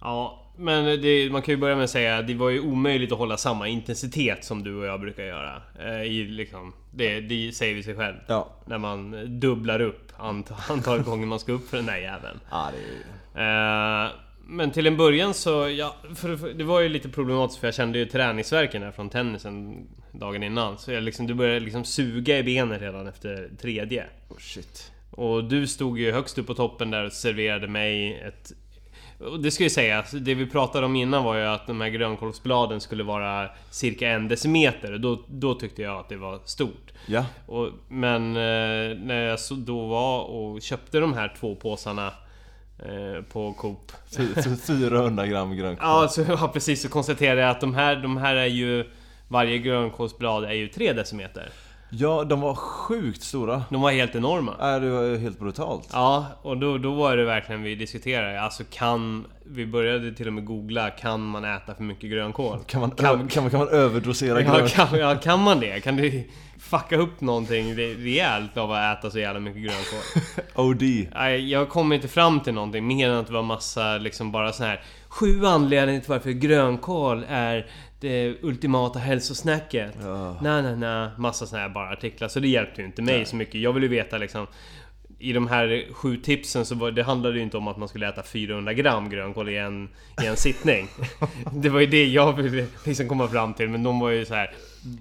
[0.00, 3.12] Ja, men det, man kan ju börja med att säga att det var ju omöjligt
[3.12, 5.62] att hålla samma intensitet som du och jag brukar göra.
[5.80, 8.16] Eh, I liksom, det, det säger vi sig själv.
[8.26, 8.48] Ja.
[8.66, 12.40] När man dubblar upp antal, antal gånger man ska upp för den där jäveln.
[12.50, 14.04] Ja, det är...
[14.04, 14.10] Eh,
[14.46, 17.74] men till en början så, ja, för, för, det var ju lite problematiskt för jag
[17.74, 20.78] kände ju träningsvärken där från tennisen dagen innan.
[20.78, 24.06] Så jag liksom, du började liksom suga i benen redan efter tredje.
[24.28, 24.92] Oh, shit.
[25.10, 28.52] Och du stod ju högst upp på toppen där och serverade mig ett...
[29.18, 31.88] Och det ska ju sägas, det vi pratade om innan var ju att de här
[31.88, 34.98] grönkålsbladen skulle vara cirka en decimeter.
[34.98, 36.92] Då, då tyckte jag att det var stort.
[37.06, 37.24] Ja.
[37.46, 42.12] Och, men eh, när jag så då var och köpte de här två påsarna
[43.32, 43.92] på Coop.
[44.16, 45.86] Fy- fy- 400 gram grönkål.
[45.88, 48.84] Ja, så, ja precis, så konstaterade jag att de här, de här är ju...
[49.28, 51.48] Varje grönkålsblad är ju 3 decimeter.
[51.90, 53.62] Ja, de var sjukt stora.
[53.70, 54.54] De var helt enorma.
[54.60, 55.88] Nej, det var helt brutalt.
[55.92, 58.40] Ja, och då, då var det verkligen vi diskuterade.
[58.40, 59.24] Alltså kan...
[59.44, 62.58] Vi började till och med googla, kan man äta för mycket grönkål?
[62.66, 64.68] Kan man, Kan- kan, kan, man, överdosera Ja, grönkål?
[64.68, 65.80] kan, ja, kan man det?
[65.80, 66.24] Kan det
[66.62, 70.22] fucka upp någonting re- rejält av att äta så jävla mycket grönkål?
[70.66, 70.82] OD.
[71.14, 74.52] Nej, jag kom inte fram till någonting mer än att det var massa liksom bara
[74.52, 77.66] så här Sju anledningar till varför grönkål är
[78.00, 79.94] det ultimata hälsosnacket.
[80.02, 80.36] Ja.
[80.42, 81.08] Nej, nej, nej.
[81.18, 82.28] Massa såna här bara artiklar.
[82.28, 83.60] Så det hjälpte ju inte mig så mycket.
[83.60, 84.46] Jag ville ju veta liksom
[85.18, 88.08] i de här sju tipsen så var, det handlade ju inte om att man skulle
[88.08, 89.88] äta 400 gram grönkål i en,
[90.22, 90.88] i en sittning.
[91.52, 93.68] Det var ju det jag ville liksom komma fram till.
[93.68, 94.50] Men de var ju så här.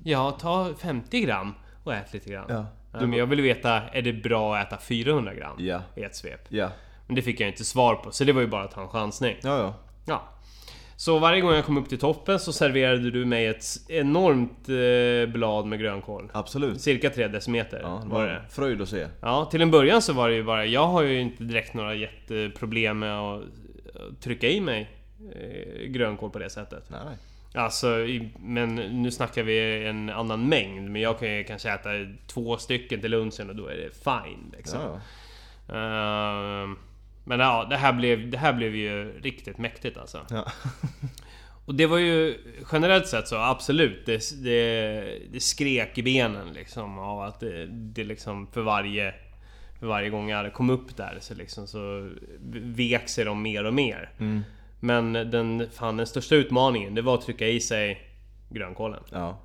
[0.03, 2.45] Ja, ta 50 gram och ät lite grann.
[2.49, 2.65] Ja.
[2.93, 5.81] Ja, men jag ville veta, är det bra att äta 400 gram Ja.
[5.95, 6.41] i ett svep?
[6.49, 6.69] Ja.
[7.07, 8.87] Men det fick jag inte svar på, så det var ju bara att ta en
[8.89, 9.35] chansning.
[9.43, 9.73] Ja, ja.
[10.05, 10.23] Ja.
[10.95, 15.33] Så varje gång jag kom upp till toppen så serverade du mig ett enormt eh,
[15.33, 16.29] blad med grönkål.
[16.33, 16.81] Absolut.
[16.81, 18.41] Cirka 3 decimeter Ja, det var var det.
[18.49, 19.07] fröjd att se.
[19.21, 20.65] Ja, till en början så var det ju bara...
[20.65, 23.41] Jag har ju inte direkt några jätteproblem med att
[24.21, 24.89] trycka i mig
[25.35, 26.89] eh, grönkål på det sättet.
[26.89, 27.17] Nej.
[27.53, 28.05] Alltså,
[28.39, 30.89] men nu snackar vi en annan mängd.
[30.91, 31.89] Men jag kan ju kanske äta
[32.27, 34.79] två stycken till lunchen och då är det fine liksom.
[34.79, 35.01] Ja.
[35.75, 36.77] Ehm,
[37.23, 40.25] men ja, det här, blev, det här blev ju riktigt mäktigt alltså.
[40.29, 40.51] Ja.
[41.65, 42.37] Och det var ju
[42.71, 48.03] generellt sett så absolut, det, det, det skrek i benen liksom av att det, det
[48.03, 49.13] liksom för varje...
[49.79, 52.09] För varje gång jag kom upp där så liksom så
[52.51, 54.09] vek sig de mer och mer.
[54.19, 54.41] Mm.
[54.83, 58.01] Men den, fan, den största utmaningen det var att trycka i sig
[58.49, 59.03] grönkålen.
[59.11, 59.37] ja.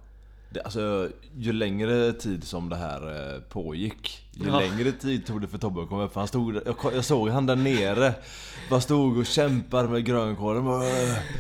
[0.51, 4.61] Det, alltså, ju längre tid som det här eh, pågick Ju Ja.
[4.61, 7.47] längre tid tog det för Tobbe att komma upp han stod jag, jag såg han
[7.47, 8.15] där nere
[8.71, 10.65] Bara stod och kämpade med grönkålen.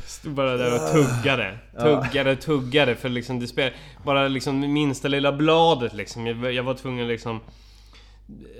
[0.07, 1.59] Stod bara där och tuggade.
[1.81, 2.95] Tuggade, tuggade.
[2.97, 3.73] För liksom det spel,
[4.05, 6.27] Bara liksom minsta lilla bladet liksom.
[6.27, 7.41] Jag, jag var tvungen liksom...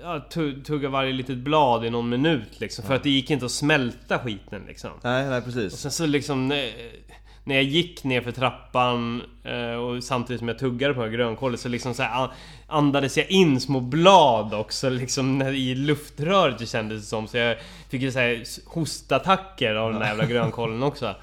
[0.03, 2.85] Ja, tu- tugga varje litet blad i någon minut liksom.
[2.85, 4.91] För att det gick inte att smälta skiten liksom.
[5.03, 6.49] Nej, nej Och precis sen så liksom...
[6.49, 11.69] När, jag gick ner för trappan eh, och samtidigt som jag tuggade på grönkålet så
[11.69, 12.31] liksom så här, an-
[12.67, 17.29] andades jag in små blad också liksom i luftröret det kändes det som.
[17.29, 17.57] Så jag
[17.89, 18.43] fick ju så här
[18.75, 21.15] hostattacker av den där jävla grönkålen också.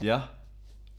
[0.00, 0.20] Ja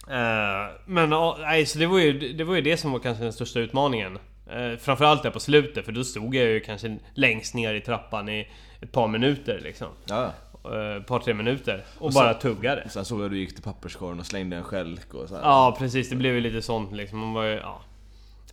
[0.10, 3.34] Eh, men nej, så det var, ju, det var ju det som var kanske den
[3.34, 4.19] största utmaningen.
[4.55, 8.29] Uh, framförallt där på slutet för då stod jag ju kanske längst ner i trappan
[8.29, 8.47] i
[8.81, 9.88] ett par minuter liksom.
[10.05, 10.33] Ja,
[10.97, 11.83] ett par tre minuter.
[11.97, 12.89] Och, Och bara tuggade.
[12.89, 15.41] Sen såg jag att du gick till papperskorgen och slängde en skälk och så här.
[15.41, 17.19] Ja precis, det blev ju lite sånt liksom.
[17.19, 17.81] Man var ju, ja.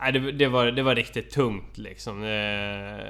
[0.01, 2.23] Nej, det, det, var, det var riktigt tungt liksom.
[2.23, 3.05] Eh,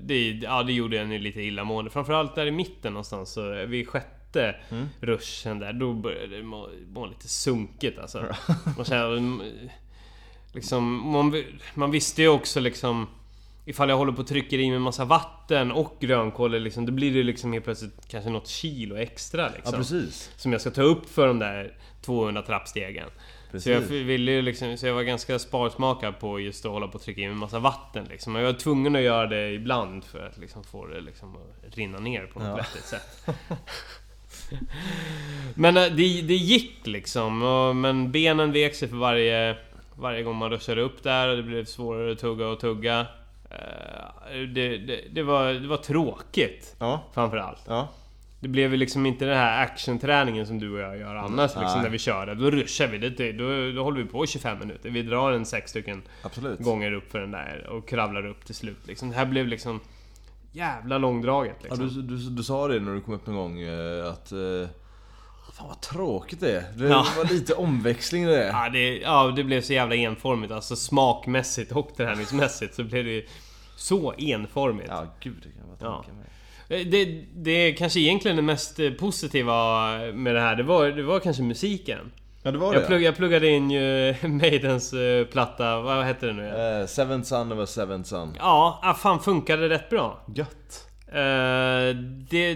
[0.00, 1.90] det, ja, det gjorde en lite illamående.
[1.90, 3.30] Framförallt där i mitten någonstans.
[3.30, 4.56] Så vid sjätte sjätte
[5.00, 8.24] ruschen där, då började det må, må lite sunkigt alltså.
[8.76, 9.42] Man känner,
[10.52, 13.06] liksom, man, man visste ju också liksom
[13.64, 17.14] Ifall jag håller på och trycker i mig massa vatten och grönkål liksom, då blir
[17.14, 19.74] det liksom helt plötsligt kanske något kilo extra Ja liksom.
[19.74, 20.30] precis.
[20.36, 23.08] Som jag ska ta upp för de där 200 trappstegen.
[23.58, 26.94] Så jag, ville ju liksom, så jag var ganska sparsmakad på just att hålla på
[26.94, 28.34] och trycka in en massa vatten liksom.
[28.34, 31.98] Jag var tvungen att göra det ibland för att liksom få det liksom att rinna
[31.98, 32.56] ner på något Ja.
[32.56, 33.26] vettigt sätt.
[35.54, 37.42] men eh, det, det gick liksom.
[37.42, 39.56] Och, men benen vek sig för varje,
[39.98, 43.06] varje gång man ruschade upp där och det blev svårare att tugga och tugga.
[43.50, 46.76] Eh, Det, det, det, var, det var tråkigt.
[46.78, 47.02] Ja.
[47.14, 47.62] Framförallt.
[47.68, 47.88] Ja.
[48.40, 51.88] Det blev liksom inte den här actionträningen som du och jag gör annars liksom, när
[51.90, 52.34] vi kör.
[52.34, 52.98] Då ruschar vi.
[52.98, 54.90] Det, då, då håller vi på i 25 minuter.
[54.90, 56.58] Vi drar en sex stycken Absolut.
[56.60, 58.86] gånger upp för den där och kravlar upp till slut.
[58.86, 59.10] Liksom.
[59.10, 59.80] Det här blev liksom
[60.52, 61.88] jävla långdraget Ja, liksom.
[61.88, 64.32] du, du, du sa det när du kom upp någon gång eh, att...
[65.58, 66.64] eh, Fan vad tråkigt det är.
[66.76, 67.06] Det Ja.
[67.16, 68.46] var lite omväxling det.
[68.46, 70.52] Ja, det, ja, det blev så jävla enformigt.
[70.52, 73.24] Alltså smakmässigt och träningsmässigt så blev det
[73.76, 74.88] så enformigt.
[74.90, 76.02] Ja, gud det kan jag bara Ja.
[76.02, 76.24] tänka mig.
[76.84, 81.02] Det, det är kanske egentligen det mest eh, positiva med det här, det var, det
[81.02, 82.12] var kanske musiken.
[82.42, 82.86] Ja, det var Jag, det.
[82.86, 86.80] plugg, jag pluggade in ju Maidens eh, platta, vad hette den nu igen?
[86.80, 88.34] Eh, Seven Sun över Seven Sun.
[88.38, 90.24] Ja, ah, fan funkade rätt bra.
[90.34, 90.86] Gött.
[91.08, 91.96] Eh,
[92.30, 92.54] det,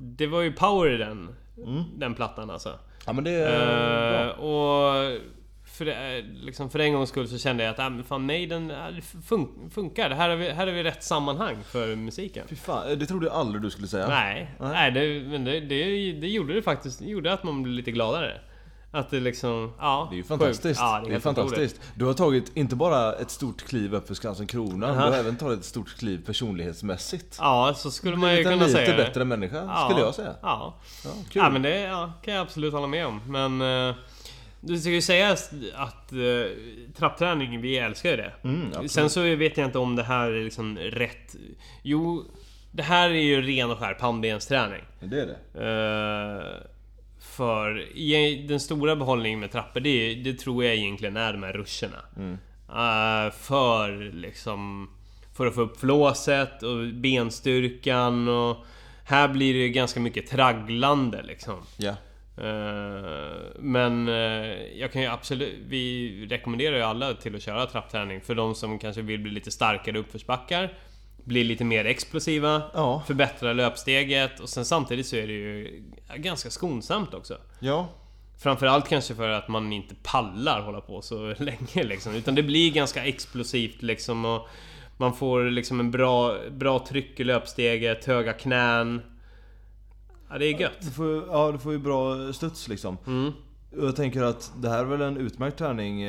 [0.00, 1.28] det var ju power i den,
[1.58, 1.82] Mm.
[1.98, 2.78] den plattan alltså.
[3.06, 4.44] Ja men det är Eh, bra.
[4.46, 5.20] och
[5.64, 8.68] för, det, liksom för en gångs skull så kände jag att ah, men fan Maiden
[8.68, 10.10] det fun, funkar.
[10.10, 12.46] Här är, vi, här är vi rätt sammanhang för musiken.
[12.48, 14.08] Fy fan, eh, det trodde jag aldrig du skulle säga.
[14.08, 14.70] Nej, Nej.
[14.72, 16.98] nej det, men det, det, det gjorde det faktiskt.
[16.98, 18.40] Det gjorde att man blev lite gladare.
[18.94, 20.06] Att det liksom, ja.
[20.10, 20.80] Det är ju fantastiskt.
[20.80, 21.80] Ja, det är, helt fantastiskt.
[21.94, 25.04] Du har tagit inte bara ett stort kliv upp för Skansen Krona, Aha.
[25.04, 27.36] du har även tagit ett stort kliv personlighetsmässigt.
[27.40, 29.04] Ja, så skulle man ju Blivit en kunna lite säga det.
[29.04, 30.34] bättre människa, Ja, skulle jag säga.
[30.42, 30.74] Ja.
[31.04, 31.42] Ja, kul.
[31.42, 33.20] Ja men det ja, kan jag absolut hålla med om.
[33.26, 33.88] Men...
[33.90, 33.94] Eh,
[34.66, 36.18] det ska ju sägas att eh,
[36.96, 38.32] trappträning, vi älskar ju det.
[38.44, 38.88] Mm.
[38.88, 41.36] Sen så vet jag inte om det här är liksom rätt...
[41.82, 42.24] Jo,
[42.70, 44.82] det här är ju ren och skär pannbensträning.
[45.00, 45.60] Det är det.
[45.60, 46.70] Eh,
[47.24, 47.88] för
[48.48, 52.04] den stora behållningen med trappor, det, det tror jag egentligen är de här ruscherna.
[52.16, 52.38] Mm.
[52.68, 54.90] Eh, för liksom...
[55.36, 58.56] För att få upp flåset och benstyrkan och...
[59.06, 61.62] Här blir det ju ganska mycket tragglande liksom.
[62.36, 65.54] Eh, Men eh, jag kan ju absolut...
[65.68, 69.50] Vi rekommenderar ju alla till att köra trappträning för de som kanske vill bli lite
[69.50, 70.72] starkare uppförsbackar.
[71.24, 72.62] Bli lite mer explosiva.
[72.74, 73.02] Ja.
[73.06, 75.82] Förbättra löpsteget och sen samtidigt så är det ju
[76.16, 77.38] ganska skonsamt också.
[77.58, 77.88] Ja.
[78.38, 82.14] Framförallt kanske för att man inte pallar hålla på så länge liksom.
[82.14, 84.48] Utan det blir ganska explosivt liksom och
[84.96, 89.02] man får liksom en bra, bra tryck i löpsteget, höga knän.
[90.30, 90.80] Ja, det är gött.
[90.80, 92.98] Du får, ja, du får ju bra studs liksom.
[93.06, 93.32] Mm.
[93.80, 96.02] Jag tänker att det här är väl en utmärkt träning.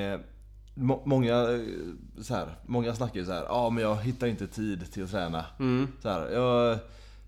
[0.75, 1.59] Må- Många, eh,
[2.21, 5.11] så här, många snackar ju så här, ja men jag hittar inte tid till att
[5.11, 5.45] träna.
[5.59, 5.87] Mm.
[6.01, 6.79] Så här, jag,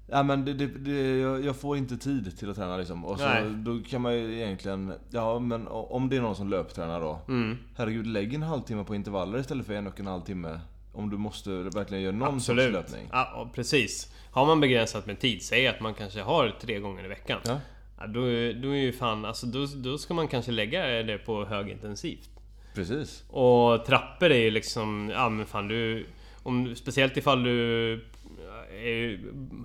[0.07, 3.05] ja, men det, det, det, jag, får inte tid till att träna liksom.
[3.05, 3.43] Och så, Nej.
[3.55, 7.19] då kan man ju egentligen, ja men om det är någon som löptränar då.
[7.27, 7.57] Mm.
[7.75, 10.59] Herregud, lägg en halvtimme på intervaller istället för en och en halv timme.
[10.93, 12.73] Om du måste verkligen göra någon sorts Absolut.
[12.73, 13.07] löpning.
[13.11, 14.13] Ja, precis.
[14.31, 17.39] Har man begränsat med tid, säg att man kanske har tre gånger i veckan.
[17.45, 17.59] Ja.
[17.99, 21.17] Ja, då, är- då är ju fan, alltså då, då ska man kanske lägga det
[21.17, 22.29] på högintensivt.
[22.77, 23.23] Precis.
[23.27, 26.05] Och trappor är ju liksom, ja men fan du...
[26.43, 28.01] Om, speciellt ifall du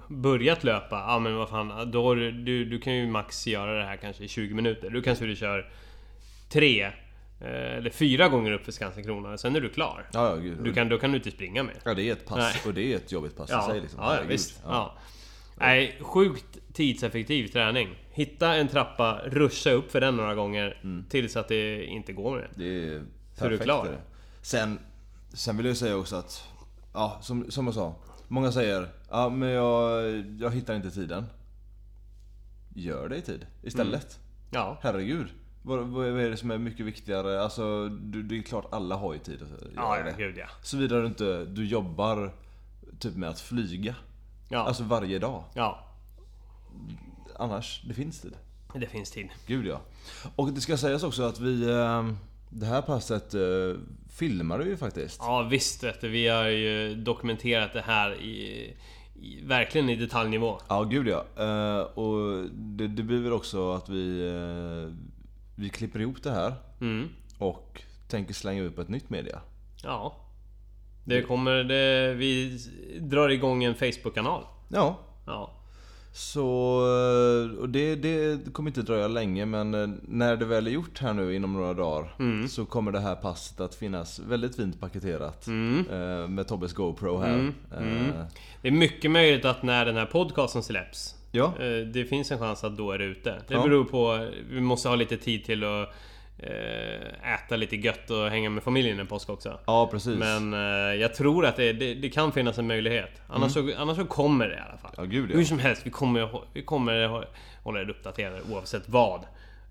[0.09, 3.97] börjat löpa, ja men vad fan, då du, du, kan ju max göra det här
[3.97, 4.91] kanske i 20 minuter.
[4.91, 5.71] Du kanske du kör
[6.49, 6.83] tre
[7.41, 10.09] eh, eller fyra gånger upp för Skansen Krona, sen är du klar.
[10.13, 10.59] Ja, ja gud.
[10.65, 11.77] Du kan, då kan du inte springa mer.
[11.85, 12.63] Ja det är ett pass Nej.
[12.67, 14.01] och det är ett jobbigt pass i Ja, sig liksom.
[14.03, 14.63] ja, ja visst.
[14.65, 14.97] Ja.
[15.57, 17.89] Nej, sjukt tidseffektiv träning.
[18.11, 22.51] Hitta en trappa, ruscha upp för den några gånger tills att det inte går mer.
[22.55, 23.03] Det är
[23.35, 23.85] Så är du klar.
[23.85, 23.99] det.
[24.43, 24.79] Sen,
[25.33, 26.45] sen vill jag säga också att,
[26.93, 27.95] ja som, som jag sa.
[28.29, 30.05] Många säger, ja men jag,
[30.41, 31.27] jag hittar inte tiden.
[32.75, 34.19] Gör det i tid istället.
[34.51, 35.27] Ja, Herregud.
[35.63, 37.43] Vad, vad är det som är mycket viktigare?
[37.43, 40.23] Alltså, du, det är klart alla har ju tid att ja, göra ja det.
[40.25, 40.47] gud ja.
[40.63, 42.33] Såvida du inte du jobbar
[42.99, 43.95] typ med att flyga.
[44.49, 45.45] Ja, Alltså varje dag.
[45.55, 45.89] ja.
[47.37, 48.35] Annars, det finns tid.
[48.75, 49.29] Det finns tid.
[49.47, 49.81] Gud ja.
[50.37, 51.71] Och det ska sägas också att vi...
[51.71, 52.09] eh,
[52.51, 53.41] Det här passet eh,
[54.11, 55.17] filmar du ju faktiskt.
[55.21, 58.75] Ja visst vet du, vi har ju dokumenterat det här i,
[59.15, 60.59] i verkligen i detaljnivå.
[60.69, 61.25] Ja, gud ja.
[61.45, 64.27] Eh, och det, det blir väl också att vi...
[64.29, 64.95] eh,
[65.55, 67.09] Vi klipper ihop det här Mm.
[67.39, 69.41] och tänker slänga upp ett nytt media.
[69.83, 70.17] Ja.
[71.05, 72.59] Det kommer, det, vi
[73.01, 74.45] drar igång en Facebook-kanal.
[74.69, 75.51] Ja, Ja.
[76.15, 76.81] Så,
[77.55, 80.99] eh, och det, det kommer inte dröja länge men eh, när det väl är gjort
[80.99, 82.49] här nu inom några dagar Mm.
[82.49, 85.47] så kommer det här passet att finnas väldigt fint paketerat.
[85.47, 85.85] Mm.
[85.91, 87.35] eh, Med Tobbes GoPro här.
[87.35, 88.07] Mm, mm.
[88.11, 88.25] Eh,
[88.63, 92.39] Det är mycket möjligt att när den här podcasten släpps Ja, eh, Det finns en
[92.39, 93.35] chans att då är det ute.
[93.49, 94.29] Det beror på...
[94.51, 95.95] Vi måste ha lite tid till att
[97.35, 99.59] äta lite gött och hänga med familjen en påsk också.
[99.67, 100.19] ja precis.
[100.19, 103.11] Men eh, jag tror att det, det, det kan finnas en möjlighet.
[103.29, 104.91] Annars, så, annars så kommer det i alla fall.
[104.99, 105.11] Mm.
[105.11, 105.37] Ja, gud ja.
[105.37, 107.25] Hur som helst, vi kommer, vi kommer hå-
[107.63, 109.21] hålla er uppdaterade oavsett vad.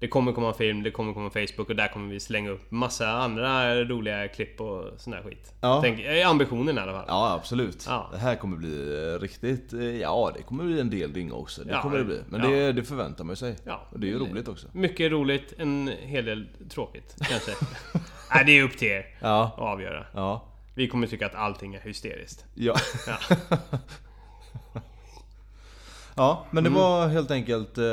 [0.02, 3.10] Det kommer komma film, det kommer komma Facebook och där kommer vi slänga upp massa
[3.10, 5.54] andra roliga klipp och sån där skit.
[5.62, 5.80] Ja.
[5.84, 7.06] Tänk, är ambitionen i alla fall.
[7.08, 7.86] Ja absolut.
[7.88, 8.10] Ja.
[8.12, 9.74] Det här kommer bli eh, riktigt...
[9.74, 11.64] eh, Ja det kommer bli en del dynga också.
[11.64, 12.20] Det Ja, kommer det bli.
[12.30, 12.48] Men ja.
[12.50, 13.56] det, det förväntar man sig.
[13.64, 13.88] Ja.
[13.92, 14.68] Och det är ju roligt också.
[14.74, 17.52] Mycket roligt, en hel del tråkigt kanske.
[18.36, 19.44] Nej, det är upp till er Ja.
[19.44, 20.06] att avgöra.
[20.14, 20.46] Ja.
[20.76, 22.46] Vi kommer tycka att allting är hysteriskt.
[22.56, 22.76] Ja.
[26.15, 26.45] Ja.
[26.52, 26.82] men det Mm.
[26.82, 27.78] var helt enkelt...
[27.78, 27.84] Eh,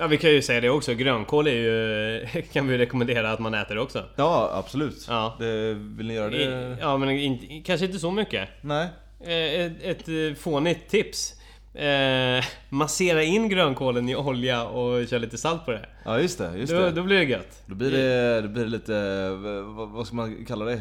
[0.00, 0.94] Ja, vi kan ju säga det också.
[0.94, 2.26] Grönkål är ju...
[2.52, 4.04] Kan vi rekommendera att man äter det också.
[4.16, 5.06] ja absolut.
[5.08, 5.36] Ja.
[5.38, 6.76] Det, vill ni göra det?
[6.80, 8.48] Ja, men inte, kanske inte så mycket.
[8.60, 8.88] Nej.
[9.20, 11.34] Eh, Ett, ett eh, fånigt tips.
[11.74, 15.86] Eh, massera in grönkålen i olja och kör lite salt på det.
[16.04, 16.90] Ja just det, just Då, det.
[16.90, 17.62] då blir det gött.
[17.66, 20.80] Då blir det, det blir lite, eh, vad, vad ska man kalla det?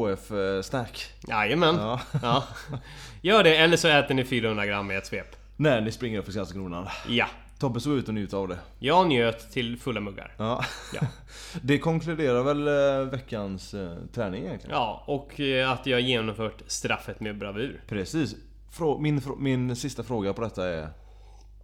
[0.00, 1.06] LCHF-snack.
[1.28, 1.76] Jajamän.
[1.78, 2.00] Ja.
[2.22, 2.44] Ja.
[3.22, 5.36] Gör det, eller så äter ni 400 gram i ett svep.
[5.56, 6.86] När ni springer upp för Skansen-kronan.
[7.08, 7.26] Ja.
[7.58, 8.58] Tobbe såg ut och njuta av det.
[8.78, 10.34] Jag njöt till fulla muggar.
[10.36, 10.64] Ja.
[10.94, 11.00] Ja.
[11.62, 14.76] Det konkluderar väl eh, veckans eh, träning egentligen?
[14.76, 17.80] Ja, och eh, att jag genomfört straffet med bravur.
[17.88, 18.34] Precis.
[18.98, 20.88] Min, min sista fråga på detta är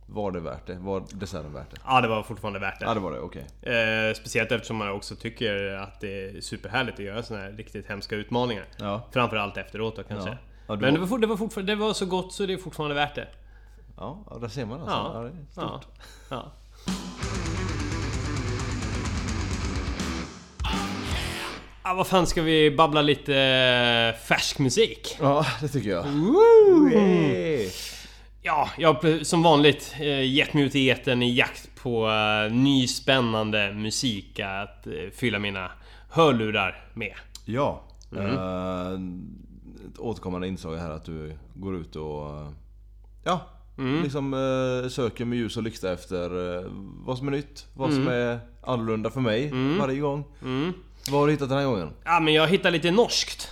[0.06, 0.74] Var det värt det?
[0.74, 1.76] Var desserten värt det?
[1.86, 2.84] Ja, det var fortfarande värt det.
[2.86, 3.46] Ja det var det, okej.
[3.62, 7.86] Eh, speciellt eftersom man också tycker att det är superhärligt att göra såna här riktigt
[7.88, 8.64] hemska utmaningar.
[8.76, 9.08] Ja.
[9.12, 10.30] Framförallt efteråt då kanske.
[10.30, 10.36] Ja.
[10.66, 13.14] Ja, Men det var, det, var det var så gott så det är fortfarande värt
[13.14, 13.28] det.
[13.96, 14.96] Ja, där ser man alltså.
[14.96, 15.12] Ja.
[15.14, 15.22] Ja.
[15.22, 15.86] det är stort.
[16.28, 16.52] ja.
[21.84, 25.16] Ja, vad fan ska vi babbla lite eh, färsk musik?
[25.20, 26.02] Ja, det tycker jag.
[26.92, 27.70] Hey.
[28.42, 32.52] Ja, jag har som vanligt eh, gett mig ut i etern i jakt på eh,
[32.52, 35.70] ny spännande musik att fylla mina
[36.10, 37.14] hörlurar med.
[37.44, 37.82] Ja.
[38.16, 39.28] Mm.
[39.92, 42.52] Ett återkommande inslag här att du går ut och...
[43.24, 43.40] Ja,
[43.78, 44.02] Mm.
[44.02, 46.64] liksom eh, söker med ljus och lykta efter eh,
[47.06, 50.24] vad som är nytt, vad som är annorlunda för mig varje gång.
[50.42, 50.72] Mm.
[51.10, 51.92] Vad har du hittat den här gången?
[52.04, 53.48] Ja, men jag hittar lite norskt.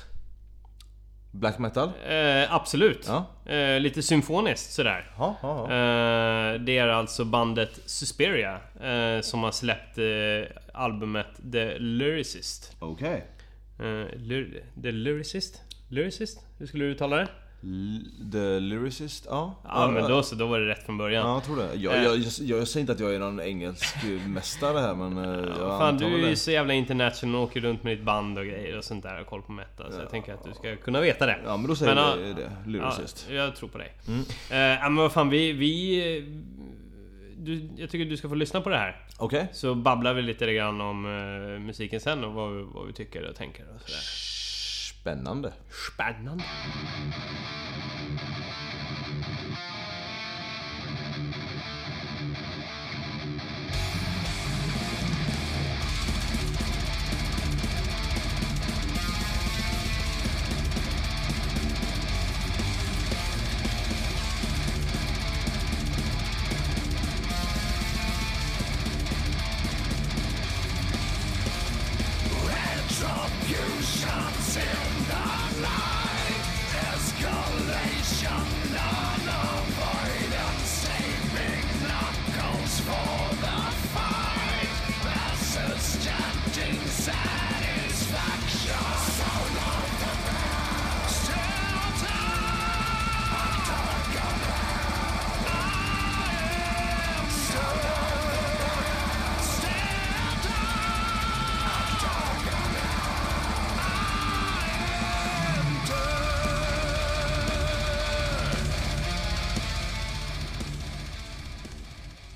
[1.33, 1.91] Black metal?
[2.09, 3.07] Eh, absolut.
[3.09, 3.27] Ja.
[3.53, 5.11] Eh, lite symfoniskt sådär.
[5.19, 5.65] Ja, ja, ja.
[5.65, 12.77] Eh, det är alltså bandet Suspiria eh, som har släppt eh, albumet The Lyricist.
[12.79, 13.25] Okej.
[13.79, 13.85] Eh,
[14.17, 15.61] lyr- The Lyricist?
[15.89, 16.41] Lyricist?
[16.59, 17.29] Hur skulle du uttala det?
[18.33, 19.27] The Lyricist?
[19.29, 19.55] Ja.
[19.65, 21.27] Ja, men då så, då var det rätt från början.
[21.29, 21.75] Ja, jag tror det.
[21.75, 22.03] Jag, Eh.
[22.03, 23.97] jag, jag, jag säger inte att jag är någon engelsk
[24.27, 27.83] mästare här men eh, jag Fan du är ju så jävla international och åker runt
[27.83, 29.93] med ditt band och grejer och sånt där och koll på metal.
[29.93, 31.39] Så jag tänker att du ska kunna veta det.
[31.45, 32.71] Ja men då säger Men, vi ja, det.
[32.71, 33.27] Lyricist.
[33.29, 33.93] Ja, jag tror på dig.
[34.09, 34.25] Mm.
[34.51, 35.53] Ja, men vad fan, vi...
[35.53, 36.41] vi
[37.39, 38.97] du, jag tycker du ska få lyssna på det här.
[39.19, 39.49] Okej.
[39.53, 41.03] Så babblar vi lite grann om
[41.67, 44.03] musiken sen och vad, vi- vad vi tycker och tänker och sådär.
[45.01, 45.55] Spännande.
[45.71, 46.45] Spännande.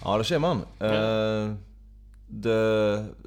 [0.05, 0.57] Ja det ser man.
[0.81, 1.55] Eh,
[2.43, 2.59] the,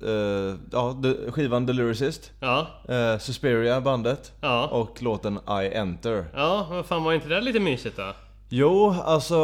[0.03, 2.31] eh, ja, the, skivan The Lyricist.
[2.39, 4.31] Ja, Uh, Suspiria bandet.
[4.41, 4.67] ja.
[4.67, 6.25] Och låten I Enter.
[6.33, 8.13] Ja, vad fan var inte det lite mysigt då?
[8.49, 9.35] Jo, alltså...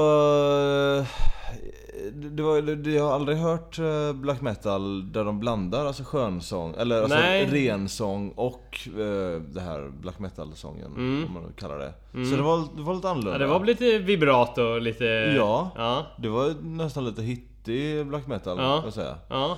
[2.12, 6.76] det var, det, jag har aldrig hört eh, black metal där de blandar alltså skönsång,
[6.78, 7.46] eller alltså Nej.
[7.46, 11.26] rensång och eh, det här black metal-sången, Mm.
[11.28, 11.94] om man kallar det.
[12.30, 13.32] Så det var, det var lite annorlunda.
[13.32, 15.06] Ja, det var lite vibrato och lite...
[15.38, 15.72] Ja.
[15.76, 16.06] Ja.
[16.18, 18.76] Det var nästan lite hittig black metal, Ja.
[18.76, 19.16] kan jag säga.
[19.30, 19.58] ja.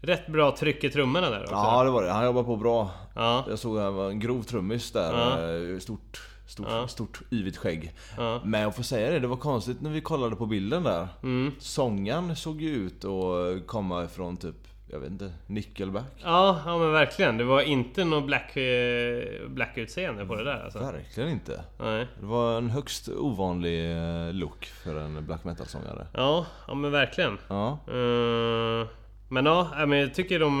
[0.00, 1.54] Rätt bra tryck i trummorna där också.
[1.54, 2.12] Ja, det var det.
[2.12, 2.90] Han jobbar på bra.
[3.14, 3.44] Ja.
[3.48, 5.72] Jag såg att han var en grov trummis där.
[5.72, 6.88] Eh, Stort, stort, Ja.
[6.88, 7.92] stort yvigt skägg.
[8.16, 8.40] Ja.
[8.44, 11.08] Men jag får säga det, det var konstigt när vi kollade på bilden där.
[11.22, 11.52] Mm.
[11.58, 14.54] Sången såg ju ut att komma ifrån typ,
[14.90, 16.04] jag vet inte, Nickelback.
[16.24, 17.36] Ja, ja men verkligen.
[17.38, 20.78] Det var inte något black, eh, black utseende på det där alltså.
[20.78, 21.60] Verkligen inte.
[21.80, 22.06] Nej.
[22.20, 26.06] Det var en högst ovanlig eh, look för en black metal-sångare.
[26.14, 27.38] Ja, ja men verkligen.
[27.48, 27.78] Ja.
[27.88, 28.86] Eh,
[29.30, 30.60] men ja, men jag tycker de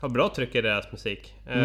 [0.00, 1.34] har bra tryck i deras musik.
[1.46, 1.56] Eh,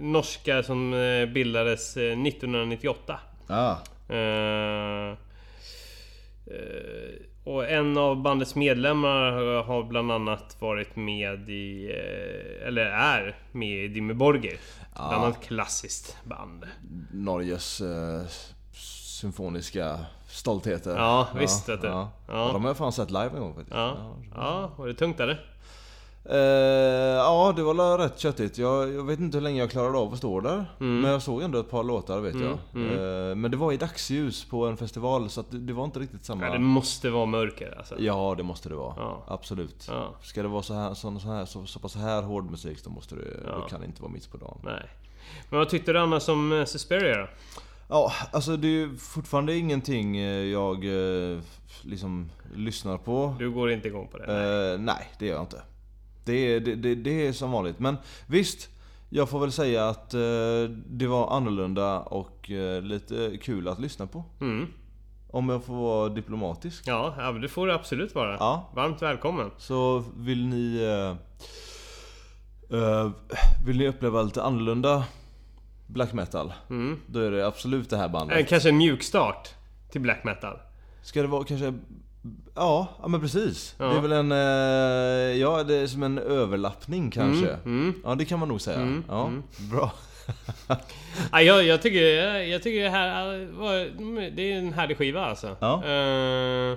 [0.00, 3.20] norska som eh, bildades eh, 1998.
[3.48, 3.76] Ah.
[4.08, 5.10] Eh,
[6.46, 9.32] eh, och en av bandets medlemmar
[9.62, 14.52] har- bland annat varit med i, eh, eller är med i Dimmy Borgir.
[14.54, 14.60] Ett
[14.94, 15.14] Ja.
[15.14, 16.64] annat klassiskt band.
[17.12, 18.22] Norges eh,
[19.20, 20.96] symfoniska stoltheter.
[20.96, 21.86] Ja, visst, vet du.
[21.88, 22.10] Ja.
[22.28, 22.50] Ja.
[22.52, 23.76] De har jag fan sett live en gång faktiskt.
[23.76, 25.40] Ja, ja var det tungt eller?
[26.30, 26.36] Eh,
[27.16, 28.58] ja, det var rätt köttigt.
[28.58, 30.64] Jag, jag vet inte hur länge jag klarade av att stå där.
[30.80, 31.00] Mm.
[31.00, 32.58] Men jag såg ändå ett par låtar vet jag.
[32.74, 32.90] mm.
[33.30, 36.24] Eh, men det var i dagsljus på en festival så det, det var inte riktigt
[36.24, 36.46] samma...
[36.46, 37.94] Ja, det måste vara mörker alltså.
[37.98, 38.94] Ja, det måste det vara.
[38.96, 39.24] Ja.
[39.26, 39.86] Absolut.
[39.88, 40.14] Ja.
[40.22, 42.90] Ska det vara så här, så, så, här, så, så pass här hård musik då
[42.90, 43.54] måste det, Ja.
[43.56, 44.58] då kan det inte vara mitt på dagen.
[44.64, 44.84] Nej.
[45.50, 47.26] Men vad tyckte du annars om eh, Suspiria då?
[47.88, 50.20] Ja, alltså det är fortfarande ingenting
[50.52, 50.84] jag
[51.82, 53.34] liksom lyssnar på.
[53.38, 54.24] Du går inte igång på det?
[54.26, 54.72] Nej.
[54.74, 55.62] Eh, nej, det gör jag inte.
[56.28, 57.78] Det är, det, det, det är som vanligt.
[57.78, 58.68] Men visst,
[59.08, 60.20] jag får väl säga att eh,
[60.86, 64.24] det var annorlunda och eh, lite kul att lyssna på.
[64.40, 64.66] Mm.
[65.30, 66.82] Om jag får vara diplomatisk.
[66.86, 68.36] Ja, ja, men det får du absolut vara.
[68.40, 68.70] Ja.
[68.74, 69.50] Varmt välkommen.
[69.58, 70.82] Så vill ni...
[72.70, 73.10] Eh,
[73.66, 75.04] vill ni uppleva lite annorlunda
[75.86, 76.52] black metal?
[76.70, 77.00] Mm.
[77.06, 78.48] Då är det absolut det här bandet.
[78.48, 79.48] kanske en mjuk start
[79.90, 80.58] till black metal.
[81.02, 81.74] Ska det vara kanske...
[82.54, 83.74] Ja, ja men precis.
[83.78, 83.84] Ja.
[83.84, 84.32] Det är väl en...
[84.32, 87.48] Eh, ja, det är som en överlappning kanske.
[87.48, 87.94] Mm, mm.
[88.04, 88.80] Ja, det kan man nog säga.
[88.80, 89.42] Mm, ja, mm.
[89.70, 89.92] bra.
[91.32, 94.00] Ja, jag, jag tycker, jag, jag tycker det här var,
[94.30, 95.56] det är en härlig skiva alltså.
[95.60, 95.84] Ja.
[95.84, 96.76] Eh,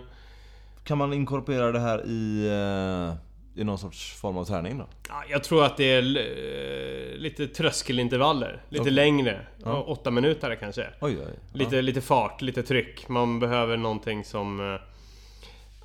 [0.83, 4.85] Kan man inkorporera det här i, eh, i någon sorts form av träning då?
[5.09, 8.61] ja, jag tror att det är eh, lite tröskelintervaller.
[8.69, 8.93] Lite Okej.
[8.93, 9.41] längre.
[9.63, 9.81] Ja.
[9.81, 10.87] Åtta minuter kanske.
[11.01, 11.39] Oj, oj.
[11.53, 13.07] Lite, lite fart, lite tryck.
[13.09, 14.77] Man behöver någonting som...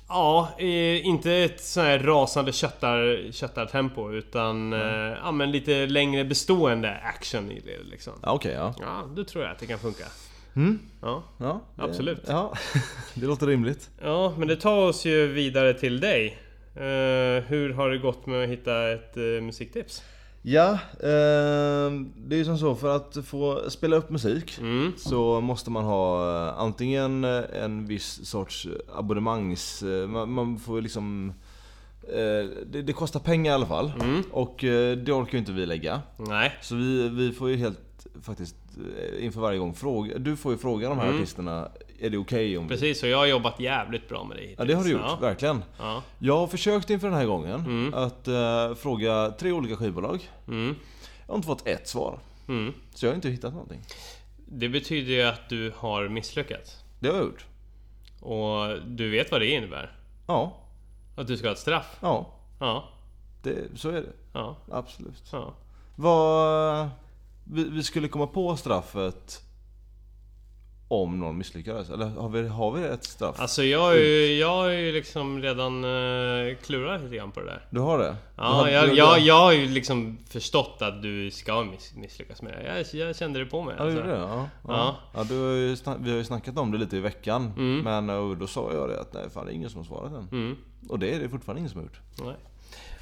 [0.09, 4.79] Ja, eh, inte ett sånt här rasande köttar, köttartempo utan eh,
[5.23, 8.13] ja, men lite längre bestående action i det liksom.
[8.23, 8.75] Ja, Okej, ja.
[8.79, 10.03] Ja, då tror jag att det kan funka.
[10.55, 10.79] Mm.
[11.01, 12.23] Ja, ja det, Absolut.
[12.27, 12.53] Ja,
[13.13, 13.89] det låter rimligt.
[14.01, 16.37] ja men det tar oss ju vidare till dig.
[16.75, 20.03] Eh, hur har det gått med att hitta ett eh, musiktips?
[20.49, 24.93] Ja, eh, det är ju som så för att få spela upp musik Mm.
[24.97, 29.83] så måste man ha eh, antingen eh, en viss sorts abonnemangs...
[29.83, 31.33] eh, Man, man får liksom...
[32.03, 33.91] eh, Det, det kostar pengar i alla fall.
[34.01, 34.23] Mm.
[34.31, 36.01] Och eh, det orkar ju inte vi lägga.
[36.17, 36.53] Nej.
[36.61, 38.55] Så vi, vi får ju helt faktiskt
[39.19, 40.17] inför varje gång fråga...
[40.17, 41.17] Du får ju fråga de här Mm.
[41.17, 41.67] artisterna,
[41.99, 42.69] är det okej om vi...
[42.69, 45.15] Precis, och jag har jobbat jävligt bra med det Ja det har du gjort, Ja.
[45.21, 45.63] verkligen.
[45.79, 46.03] Ja.
[46.19, 47.93] Jag har försökt inför den här gången Mm.
[47.93, 50.29] att eh, fråga tre olika skivbolag.
[50.47, 50.75] Mm.
[51.25, 52.19] Jag har inte fått ett svar.
[52.47, 52.73] Mm.
[52.93, 53.81] Så jag har inte hittat någonting.
[54.45, 56.75] Det betyder ju att du har misslyckats.
[56.99, 57.45] Det har jag gjort.
[58.21, 59.95] Och du vet vad det innebär?
[60.27, 60.57] Ja,
[61.15, 61.97] Att du ska ha ett straff?
[62.01, 62.33] ja.
[62.59, 62.89] Ja.
[63.43, 64.13] Det, så är det.
[64.33, 64.55] Ja.
[64.71, 65.23] Absolut.
[65.31, 65.53] ja.
[65.95, 66.89] Vad...
[67.43, 69.41] Vi, vi skulle komma på straffet
[70.89, 71.89] om någon misslyckades?
[71.89, 73.35] Eller har vi, har vi ett straff?
[73.39, 77.45] Alltså jag har ju, jag har ju liksom redan uh, klurat lite grann på det
[77.45, 77.65] där.
[77.69, 78.15] Du har det?
[78.37, 82.53] Ja, har- jag, jag, jag har ju liksom förstått att du ska miss, misslyckas med
[82.53, 82.85] det.
[82.93, 83.75] Jag, jag kände det på mig.
[83.77, 84.03] Ja, du alltså.
[84.07, 84.17] det?
[84.17, 84.27] Ja.
[84.27, 84.49] ja.
[84.67, 84.95] Ja.
[85.13, 87.53] ja du har ju snack, vi har ju snackat om det lite i veckan.
[87.57, 87.79] Mm.
[87.83, 90.11] Men och då sa jag det att nej, fan det är ingen som har svarat
[90.11, 90.27] än.
[90.31, 90.55] Mm.
[90.89, 91.99] Och det är det fortfarande ingen som har gjort.
[92.25, 92.35] Nej.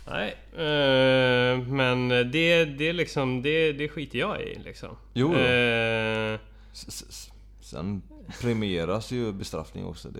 [0.07, 4.89] Nej, eh, men det, det liksom, det, det skiter jag i liksom.
[5.13, 5.35] Jo.
[5.35, 6.39] Eh,
[6.73, 7.31] S- s-
[7.65, 8.01] Sen
[8.41, 10.09] premieras ju bestraffning också.
[10.09, 10.19] Det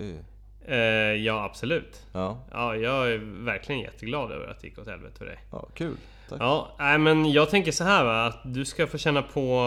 [0.68, 2.06] är, eh, ja, absolut.
[2.12, 5.39] ja, Ja, jag är verkligen jätteglad över att det gick åt helvete för dig.
[5.52, 5.98] ja, kul.
[6.30, 6.41] Tack.
[6.41, 9.64] Ja, nej men jag tänker så här va, att du ska få känna på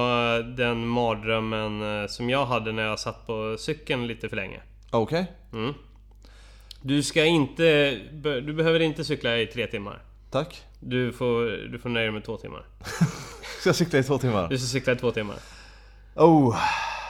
[0.57, 4.61] den mardrömmen eh, som jag hade när jag satt på cykeln lite för länge.
[4.91, 5.33] Okej.
[5.53, 5.75] Mm.
[6.83, 7.99] Du ska inte...
[8.23, 10.03] Du behöver inte cykla i tre timmar.
[10.31, 10.63] Tack.
[10.81, 12.67] Du får, du får nöja dig med två timmar.
[13.61, 14.49] Ska jag cykla i två timmar?
[14.49, 15.37] Du ska cykla i två timmar.
[16.15, 16.57] Oh.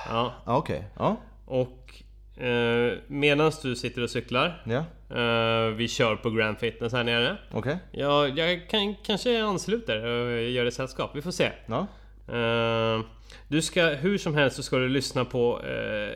[0.08, 0.84] Ja, okej.
[0.98, 1.16] Ja.
[1.44, 1.94] och...
[2.42, 4.62] Eh, Medan du sitter och cyklar.
[4.66, 7.36] Ja, Eh, vi kör på Grand Fitness här nere.
[7.52, 7.78] okej.
[7.92, 11.10] Ja, jag kan, kanske ansluter och gör ett sällskap.
[11.14, 11.50] Vi får se.
[11.66, 11.86] Ja.
[12.34, 13.00] Eh,
[13.48, 16.10] du ska, hur som helst så ska du lyssna på eh,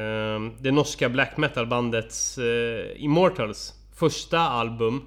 [0.00, 5.06] eh, det norska black metal bandets eh, Immortals första album.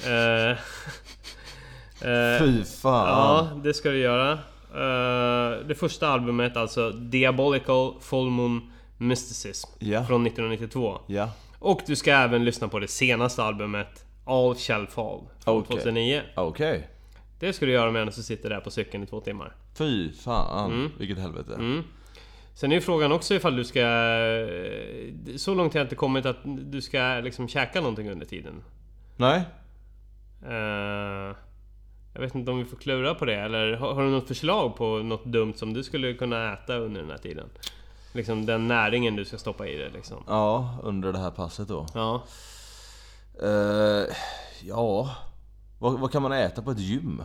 [2.38, 3.08] Fy fan.
[3.08, 4.38] Ja, det ska du göra.
[4.76, 10.04] Eh, det första albumet alltså Diabolical Full Moon Mysticism Ja.
[10.04, 10.98] från 1992.
[11.06, 11.30] Ja.
[11.58, 15.76] Och du ska även lyssna på det senaste albumet All Shall Fall från Okej.
[15.76, 16.22] 2009.
[16.34, 16.88] Okej.
[17.40, 19.54] Det ska du göra medan du sitter där på cykeln i två timmar.
[19.78, 20.90] Fy fan.
[20.98, 21.54] Vilket helvete.
[21.54, 21.82] Mm.
[22.54, 23.80] Sen är ju frågan också ifall du ska...
[25.36, 28.62] Så långt har jag inte kommit att du ska liksom käka någonting under tiden.
[29.16, 29.42] Nej?
[30.42, 31.36] Eh,
[32.16, 34.76] jag vet inte om vi får klura på det eller har, har du något förslag
[34.76, 37.48] på något dumt som du skulle kunna äta under den här tiden?
[38.12, 40.24] Liksom den näringen du ska stoppa i det liksom.
[40.26, 41.86] Ja, under det här passet då.
[41.94, 42.24] Ja.
[43.42, 44.14] Eh,
[44.64, 45.16] ja...
[45.78, 47.22] Vad, vad kan man äta på ett gym?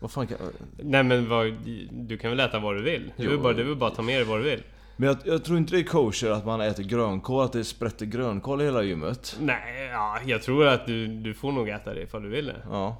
[0.00, 0.36] Vad fan kan...
[0.76, 1.52] Nej men vad,
[1.90, 3.12] du kan väl äta vad du vill?
[3.16, 4.62] Du vill bara, du vill bara ta med dig vad du vill.
[4.96, 8.06] Men jag, jag tror inte det är kosher att man äter grönkål, att det sprätter
[8.06, 9.36] grönkål i hela gymmet.
[9.40, 12.62] Nej, ja, jag tror att du, du får nog äta det ifall du vill det.
[12.70, 12.96] Ja.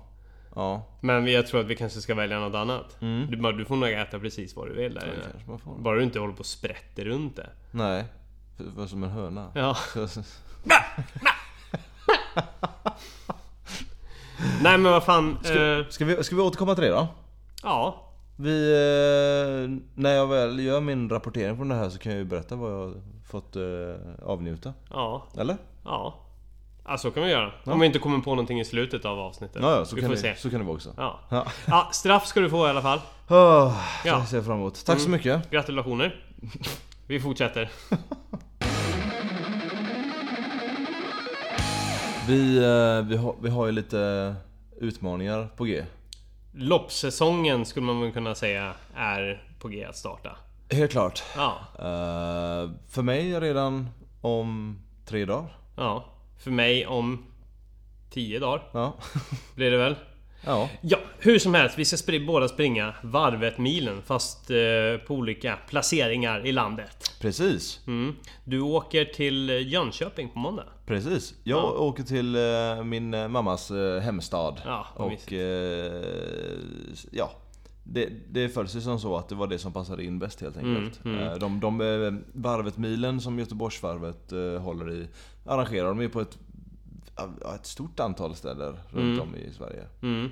[0.55, 0.83] Ja.
[1.01, 3.03] Men jag tror att vi kanske ska välja något annat.
[3.03, 3.31] Mm.
[3.31, 5.59] Du, du får nog äta precis vad du vill där inne.
[5.79, 7.51] Bara du inte håller på och sprätter runt det.
[7.71, 8.05] Nej.
[8.77, 9.53] För som en höna.
[9.55, 9.77] Ja.
[14.63, 15.31] Nej men vad fan.
[15.45, 17.09] eh, Ska vi, ska vi återkomma till det då?
[17.63, 18.09] ja.
[18.37, 22.25] Vi, eh, när jag väl gör min rapportering från det här så kan jag ju
[22.25, 22.95] berätta vad jag
[23.31, 23.63] fått eh,
[24.23, 24.73] avnjuta.
[24.91, 25.27] Ja.
[25.39, 25.57] Eller?
[25.85, 26.15] Ja.
[26.87, 27.53] Ja så kan vi göra.
[27.64, 29.62] Om vi inte kommer på någonting i slutet av avsnittet.
[29.62, 30.37] Ja, ja så, vi kan får det, se.
[30.37, 30.95] så kan det vara också.
[30.97, 31.20] Ja.
[31.28, 31.47] Ja.
[31.66, 32.99] ja, straff ska du få i alla fall.
[33.28, 34.18] Oh, Ja.
[34.18, 34.85] Det ser jag fram emot.
[34.87, 35.16] Tack så Mm.
[35.18, 35.51] mycket.
[35.51, 36.24] Gratulationer.
[37.07, 37.70] Vi fortsätter.
[42.28, 44.35] Vi, eh, vi, har, vi har ju lite
[44.80, 45.85] utmaningar på G.
[46.53, 50.30] Loppsäsongen skulle man väl kunna säga är på G att starta.
[50.70, 51.22] Helt klart.
[51.37, 51.55] Ja.
[51.78, 53.89] Eh, för mig redan
[54.20, 55.57] om tre dagar.
[55.76, 56.05] Ja.
[56.43, 57.24] För mig om
[58.11, 58.95] 10 dagar Ja.
[59.55, 59.95] blir det väl.
[60.47, 60.68] ja.
[60.80, 61.78] Ja, hur som helst.
[61.78, 64.57] Vi ska spri- båda springa varvet milen fast eh,
[65.07, 67.12] på olika placeringar i landet.
[67.20, 67.80] Precis.
[67.86, 68.16] Mm.
[68.45, 70.64] Du åker till Jönköping på måndag.
[70.86, 71.34] Precis.
[71.45, 71.70] Jag Ja.
[71.70, 74.61] åker till eh, min eh, mammas eh, hemstad.
[74.64, 76.03] Ja, och eh,
[77.12, 77.30] ja.
[77.85, 80.57] Det, det föll sig som så att det var det som passade in bäst helt
[80.57, 81.05] enkelt.
[81.05, 81.39] Mm, mm.
[81.39, 85.07] De, de eh, varvet-milen som Göteborgsvarvet eh, håller i
[85.47, 86.39] arrangerar de ju på ett,
[87.55, 89.20] ett stort antal ställen runt Mm.
[89.20, 89.83] om i Sverige.
[90.03, 90.30] Mm.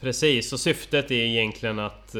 [0.00, 2.14] Precis, och syftet är egentligen att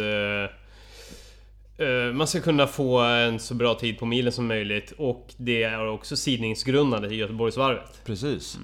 [2.15, 5.89] man ska kunna få en så bra tid på milen som möjligt och det är
[5.89, 8.01] också sidningsgrundande till Göteborgsvarvet.
[8.05, 8.59] Precis.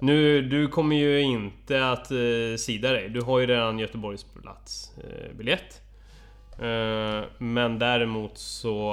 [0.00, 3.08] Nu, du kommer ju inte att eh, sida dig.
[3.08, 5.30] Du har ju redan Göteborgsplatsbiljett.
[5.30, 5.80] Eh, biljett.
[6.58, 8.92] eh, men däremot så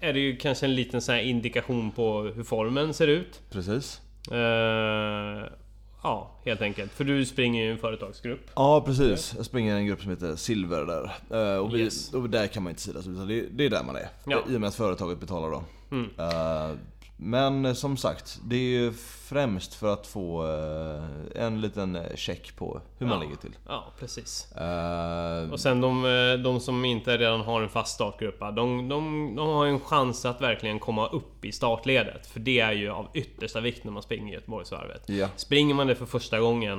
[0.00, 3.40] är det ju kanske en liten så indikation på hur formen ser ut.
[3.50, 4.00] Precis.
[4.32, 5.44] Eh,
[6.02, 6.92] ja, helt enkelt.
[6.92, 8.50] För du springer ju i en företagsgrupp.
[8.56, 11.10] Ja precis, jag springer i en grupp som heter Silver där.
[11.54, 12.14] Eh, Och, vi, Yes.
[12.14, 14.08] och där kan man inte sidas utan det, det är där man är.
[14.26, 14.42] Ja.
[14.50, 15.62] I och med att företaget betalar då.
[15.90, 16.10] Mm.
[17.18, 18.92] Eh, Men som sagt, det är ju
[19.28, 23.22] främst för att få eh, en liten check på hur man Ja.
[23.24, 23.56] ligger till.
[23.68, 24.52] Ja, precis.
[24.52, 28.88] Eh, Och sen de, eh, de som inte redan har en fast startgrupp, de, de,
[29.36, 32.26] de har en chans att verkligen komma upp i startledet.
[32.26, 35.02] För det är ju av yttersta vikt när man springer Göteborgsvarvet.
[35.08, 36.78] Ja, Springer man det för första gången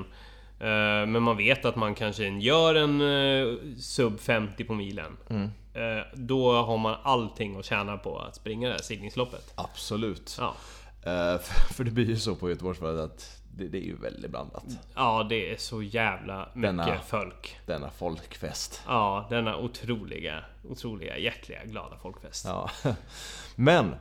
[0.60, 5.18] eh, men man vet att man kanske gör en eh, sub 50 på milen.
[5.30, 5.50] Mm.
[5.78, 9.54] Eh, Då har man allting att tjäna på att springa det här sidningsloppet.
[9.56, 10.38] absolut.
[10.40, 10.54] Ja.
[11.12, 11.40] Eh,
[11.76, 14.64] för, det blir ju så på Göteborgsvarvet att det, det är ju väldigt blandat.
[14.96, 17.58] ja, det är så jävla mycket Denna- folk.
[17.66, 18.82] Denna folkfest.
[18.88, 22.46] Ja, denna otroliga, otroliga, hjärtliga, glada folkfest.
[22.48, 22.70] Ja.
[23.56, 23.96] Men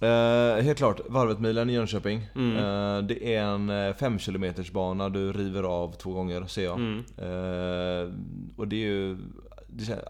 [0.00, 2.26] eh, Helt klart, Varvet-milen i Jönköping.
[2.34, 2.56] Mm.
[2.56, 6.76] Eh, det är en 5 km bana du river av två gånger ser jag.
[6.76, 6.98] Mm.
[7.18, 8.12] Eh,
[8.56, 9.18] och det är ju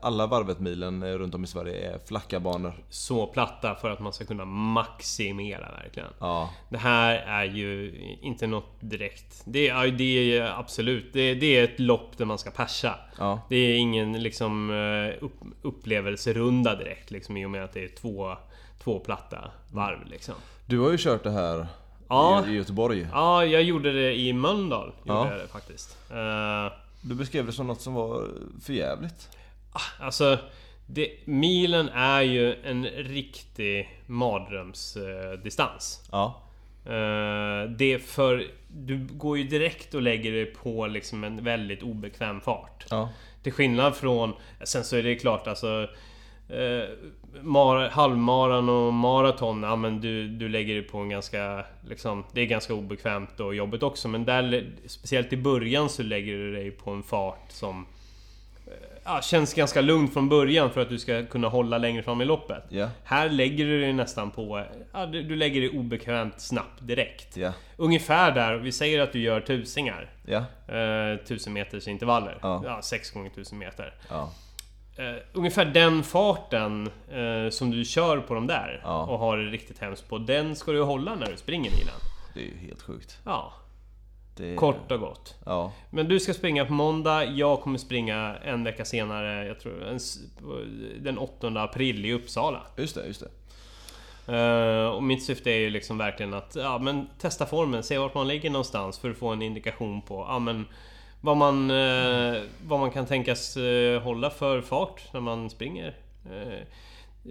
[0.02, 2.72] alla Varvet-milen eh, runt om i Sverige är flacka banor.
[2.90, 6.09] Så platta för att man ska kunna maximera verkligen.
[6.18, 9.42] Ja, Det här är ju inte något direkt.
[9.44, 12.94] Det är, det är absolut, det är, det är ett lopp där man ska persa.
[13.18, 17.84] ja, Det är ingen liksom eh, upp, upplevelserunda direkt liksom i och med att det
[17.84, 18.36] är två,
[18.82, 20.34] två platta varv liksom.
[20.66, 21.66] Du har ju kört det här
[22.09, 22.44] Ja.
[22.46, 23.06] i, i Göteborg.
[23.12, 24.86] Ja, jag gjorde det i Mölndal.
[25.04, 25.30] Gjorde Ja.
[25.30, 25.96] jag det faktiskt.
[26.11, 28.28] Eh, Du beskrev det som något som var
[28.62, 29.28] för jävligt.
[30.01, 30.39] Alltså
[30.91, 36.09] Det, milen är ju en riktig mardrömsdistans.
[36.12, 36.43] Ja.
[36.85, 38.47] Eh, det är för...
[38.68, 42.87] Du går ju direkt och lägger dig på liksom en väldigt obekväm fart.
[42.91, 43.09] Ja.
[43.43, 44.33] Till skillnad från...
[44.64, 45.89] Sen så är det klart alltså...
[46.49, 46.89] Eh,
[47.43, 51.64] mar, halvmaran och maraton, ja men du, du lägger dig på en ganska...
[51.89, 54.66] Liksom, det är ganska obekvämt och jobbigt också men där...
[54.87, 57.87] Speciellt i början så lägger du dig på en fart som...
[59.11, 62.24] Ja, känns ganska lugnt från början för att du ska kunna hålla längre fram i
[62.24, 62.62] loppet.
[62.68, 62.88] Ja.
[63.04, 64.64] Här lägger du dig nästan på...
[64.92, 67.36] Ja, du, du lägger dig obekvämt snabbt direkt.
[67.36, 67.52] Ja.
[67.76, 70.11] Ungefär där, vi säger att du gör tusingar.
[70.26, 70.44] Ja.
[70.74, 72.38] Eh, tusen meters intervaller.
[72.42, 72.62] Ja.
[72.64, 73.94] Ja, 6 gånger 1000 meter.
[74.11, 74.32] Ja.
[74.96, 79.06] Eh, ungefär den farten eh, som du kör på de där Ja.
[79.06, 80.18] och har det riktigt hemskt på.
[80.18, 81.94] Den ska du hålla när du springer milen.
[82.34, 83.18] Det är ju helt sjukt.
[83.24, 83.52] Ja,
[84.39, 85.34] Det kort och gott.
[85.47, 85.72] Ja.
[85.91, 89.99] Men du ska springa på måndag, jag kommer springa en vecka senare, jag tror en
[91.01, 92.62] den 8 april i Uppsala.
[92.76, 93.30] Just det, just det.
[94.36, 98.14] Eh, och mitt syfte är ju liksom verkligen att ja, men testa formen, se vart
[98.14, 100.66] man ligger någonstans för att få en indikation på ja, men
[101.20, 105.97] vad, man, eh, vad man kan tänkas eh, hålla för fart när man springer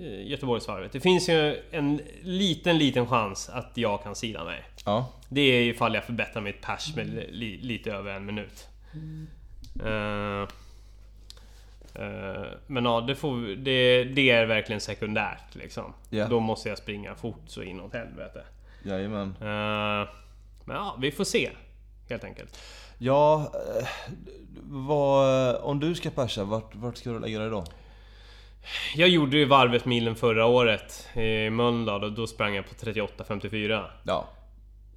[0.03, 0.91] Göteborgsvarvet.
[0.91, 4.63] Det finns ju en liten, liten chans att jag kan sila mig.
[4.85, 5.09] Ja.
[5.29, 8.67] Det är ifall jag förbättrar mitt pers med li, lite över en minut.
[9.85, 10.41] Eh,
[12.03, 15.93] eh, men ja, det, får, det, det är verkligen sekundärt liksom.
[16.09, 16.27] Ja.
[16.27, 18.43] Då måste jag springa fort så inåt helvete.
[18.83, 19.35] Jajamän.
[19.41, 20.09] Eh,
[20.65, 21.49] men ja, vi får se.
[22.09, 22.59] Helt enkelt.
[22.97, 23.87] Ja, eh,
[24.63, 27.65] vad, om du ska persa, vart, vart ska du lägga dig då?
[28.95, 33.85] Jag gjorde ju varvet milen förra året i Mölndal och då sprang jag på 38.54.
[34.03, 34.29] Ja.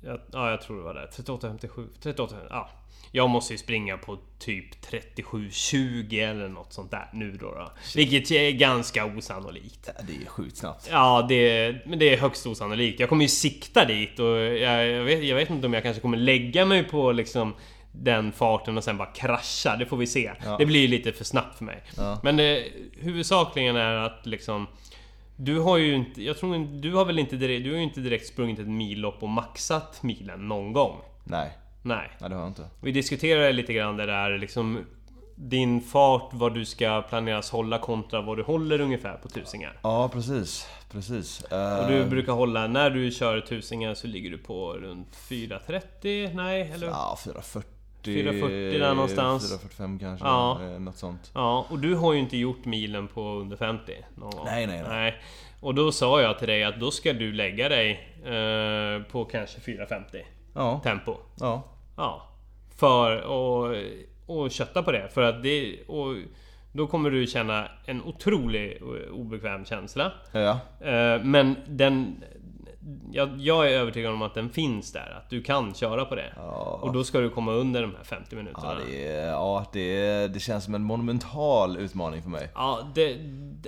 [0.04, 1.08] Jag, ja, jag tror det var det.
[1.16, 1.88] 38.57.
[2.02, 2.70] 38, ja.
[3.12, 7.54] Jag måste ju springa på typ 37.20 eller något sånt där nu då.
[7.54, 7.72] då.
[7.96, 9.90] Vilket är ganska osannolikt.
[10.06, 10.88] Det är sjukt snabbt.
[10.90, 13.00] Ja, det, men det är högst osannolikt.
[13.00, 16.02] Jag kommer ju sikta dit och jag, jag, vet, jag vet inte om jag kanske
[16.02, 17.54] kommer lägga mig på liksom
[17.92, 19.76] den farten och sen bara krascha.
[19.76, 20.32] Det får vi se.
[20.44, 20.56] Ja.
[20.58, 21.82] Det blir lite för snabbt för mig.
[21.96, 22.20] Ja.
[22.22, 22.58] Men eh,
[23.00, 24.66] huvudsakligen är att liksom...
[25.36, 26.22] Du har ju inte...
[26.22, 26.80] Jag tror.
[26.80, 27.64] Du har väl inte direkt...
[27.64, 30.96] Du har ju inte direkt sprungit ett millopp och maxat milen någon gång?
[31.24, 31.50] Nej,
[31.82, 32.10] Nej.
[32.20, 32.66] nej det har jag inte.
[32.80, 34.84] Vi diskuterade lite grann det där liksom...
[35.42, 39.78] Din fart, vad du ska planeras hålla kontra vad du håller ungefär på tusingar.
[39.82, 40.66] Ja, precis.
[40.92, 41.42] Precis.
[41.42, 46.34] Och du brukar hålla, när du kör tusingar så ligger du på runt 4.30?
[46.34, 46.86] Nej, eller?
[46.86, 47.79] Ja, 440.
[48.04, 49.48] 440 där någonstans.
[49.48, 50.26] 445 kanske.
[50.26, 50.60] Ja.
[50.62, 51.30] eh, Något sånt.
[51.34, 54.44] Ja, och du har ju inte gjort milen på under 50 någon gång.
[54.44, 55.14] Nej, nej, nej.
[55.60, 57.90] Och då sa jag till dig att då ska du lägga dig
[58.24, 60.02] eh, på kanske 4.50
[60.54, 60.80] Ja.
[60.84, 61.16] tempo.
[61.40, 61.62] Ja.
[61.96, 62.26] Ja.
[62.76, 63.76] För att
[64.26, 65.08] och kötta på det.
[65.14, 65.76] För att det...
[65.86, 66.14] Och
[66.72, 68.82] då kommer du känna en otrolig
[69.12, 70.12] obekväm känsla.
[70.32, 70.50] Ja.
[70.80, 72.24] Eh, Men den...
[73.12, 75.14] Jag, jag är övertygad om att den finns där.
[75.18, 76.32] Att du kan köra på det.
[76.36, 76.78] Ja.
[76.82, 78.76] Och då ska du komma under de här 50 minuterna.
[78.78, 82.50] Ja, det, är, ja det, det känns som en monumental utmaning för mig.
[82.54, 83.18] Ja, det,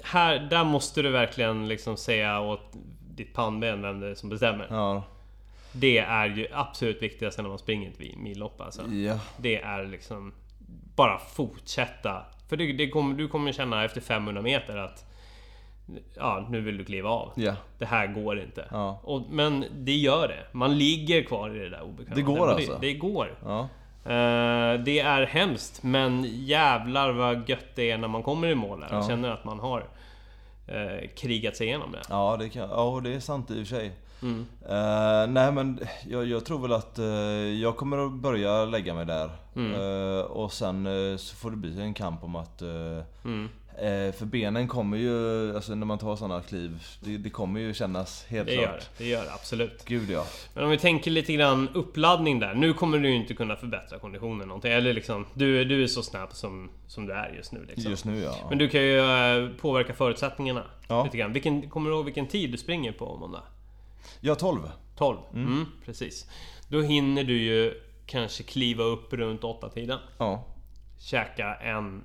[0.04, 2.72] här, där måste du verkligen liksom säga åt
[3.14, 4.66] ditt pannben vem det är som bestämmer.
[4.70, 5.02] Ja.
[5.72, 8.82] Det är ju absolut viktigaste när man springer ett millopp alltså.
[8.92, 9.18] Ja.
[9.36, 10.32] Det är liksom
[10.96, 12.22] bara fortsätta.
[12.48, 15.11] För det, det kommer, du kommer känna efter 500 meter att
[16.16, 17.32] Ja, nu vill du kliva av.
[17.34, 17.54] Ja.
[17.78, 18.64] Det här går inte.
[18.70, 19.00] Ja.
[19.02, 20.46] Och, men det gör det.
[20.52, 22.16] Man ligger kvar i det där obekväma.
[22.16, 22.72] Det går alltså?
[22.72, 23.38] Det, det går.
[23.44, 23.60] Ja.
[24.04, 28.80] Eh, det är hemskt, men jävlar vad gött det är när man kommer i mål
[28.80, 29.08] där och Ja.
[29.08, 29.84] känner att man har
[30.66, 32.02] eh, krigat sig igenom det.
[32.08, 33.92] Ja, det, kan, ja, det är sant i och för sig.
[34.22, 34.46] Mm.
[34.68, 37.06] Eh, nej men jag, jag tror väl att eh,
[37.62, 39.30] jag kommer att börja lägga mig där.
[39.56, 39.74] Mm.
[39.74, 40.88] Eh, och sen
[41.18, 42.62] så får det bli en kamp om att...
[43.24, 43.48] Mm.
[43.78, 47.74] Eh, för benen kommer ju, alltså när man tar sådana kliv, det, det kommer ju
[47.74, 48.64] kännas helt Det klart.
[48.66, 49.84] gör det, gör det absolut.
[49.84, 50.26] Gud ja.
[50.54, 52.54] Men om vi tänker lite grann uppladdning där.
[52.54, 54.72] Nu kommer du ju inte kunna förbättra konditionen någonting.
[54.72, 57.64] Eller liksom, du, du är så snabb som, som du är just nu.
[57.68, 57.90] Liksom.
[57.90, 58.36] Just nu ja.
[58.48, 61.04] Men du kan ju eh, påverka förutsättningarna Ja.
[61.04, 61.32] lite grann.
[61.32, 63.42] Vilken, kommer du ihåg vilken tid du springer på måndag?
[64.20, 64.58] Ja, 12.
[64.96, 65.18] 12?
[65.34, 65.66] Mm.
[65.84, 66.26] precis.
[66.68, 67.74] Då hinner du ju
[68.06, 69.98] kanske kliva upp runt 8-tiden.
[70.18, 70.44] Ja.
[71.00, 72.04] Käka en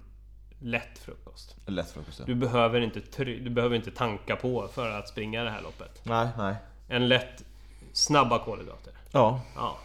[0.59, 1.55] lätt frukost.
[1.65, 2.25] Lätt frukost ja.
[2.25, 6.01] Du behöver, inte du behöver inte tanka på för att springa det här loppet.
[6.03, 6.55] Nej, nej.
[6.87, 7.43] En lätt,
[7.93, 8.93] snabba kolhydrater.
[9.11, 9.41] Ja.
[9.55, 9.77] Ja.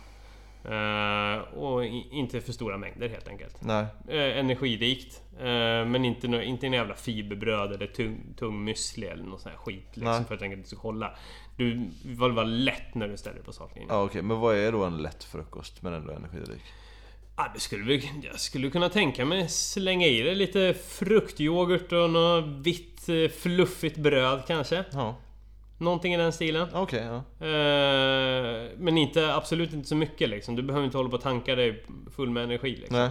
[0.64, 3.56] Eh, och inte för stora mängder helt enkelt.
[3.64, 3.86] Nej.
[4.08, 5.22] Eh, energirikt.
[5.38, 5.44] Eh,
[5.86, 9.58] men inte, nå- inte en jävla fiberbröd eller tung, tung müsli eller någon sån här
[9.58, 9.86] skit.
[9.96, 10.24] Liksom, Nej.
[10.24, 11.10] för att tänka att du ska hålla.
[11.56, 13.94] Du vill vara lätt när du ställer dig på startlinjen.
[13.94, 16.62] Ja okej, men vad är då en lätt frukost men ändå energirik?
[17.36, 22.10] Ja, det skulle vi, jag skulle kunna tänka mig slänga i det lite fruktyoghurt och
[22.10, 24.84] något vitt eh, fluffigt bröd kanske.
[24.92, 25.16] Ja,
[25.78, 26.68] Någonting i den stilen.
[26.72, 27.04] okej.
[27.04, 27.46] ja.
[27.46, 30.56] Eh, men inte, absolut inte så mycket liksom.
[30.56, 31.84] Du behöver inte hålla på och tanka dig
[32.16, 32.96] full med energi liksom.
[32.96, 33.10] Nej.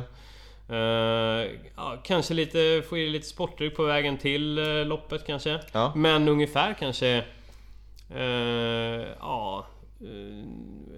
[0.80, 5.60] Eh, ja, kanske lite, få i lite sportdryck på vägen till eh, loppet kanske.
[5.72, 5.94] Ja.
[5.96, 7.24] Men ungefär kanske...
[9.20, 9.66] ja...
[10.02, 10.48] eh,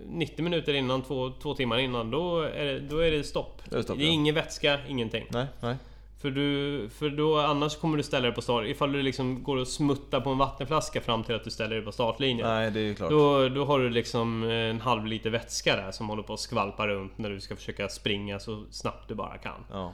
[0.08, 3.62] 90 minuter innan, två, två timmar innan, då är det, då är det stopp.
[3.70, 4.14] Det är stopp, det är ja.
[4.14, 5.26] ingen vätska, ingenting.
[5.30, 5.76] Nej, nej.
[6.22, 8.66] För, du, för då annars kommer du ställa dig på start.
[8.66, 11.86] Ifall du liksom går och smuttar på en vattenflaska fram till att du ställer dig
[11.86, 12.48] på startlinjen.
[12.48, 13.10] Nej, det är klart.
[13.10, 16.88] Då, då har du liksom en halv liter vätska där som håller på att skvalpa
[16.88, 19.66] runt när du ska försöka springa så snabbt du bara kan.
[19.72, 19.94] Ja.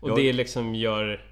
[0.00, 1.24] Och Jag- det liksom gör,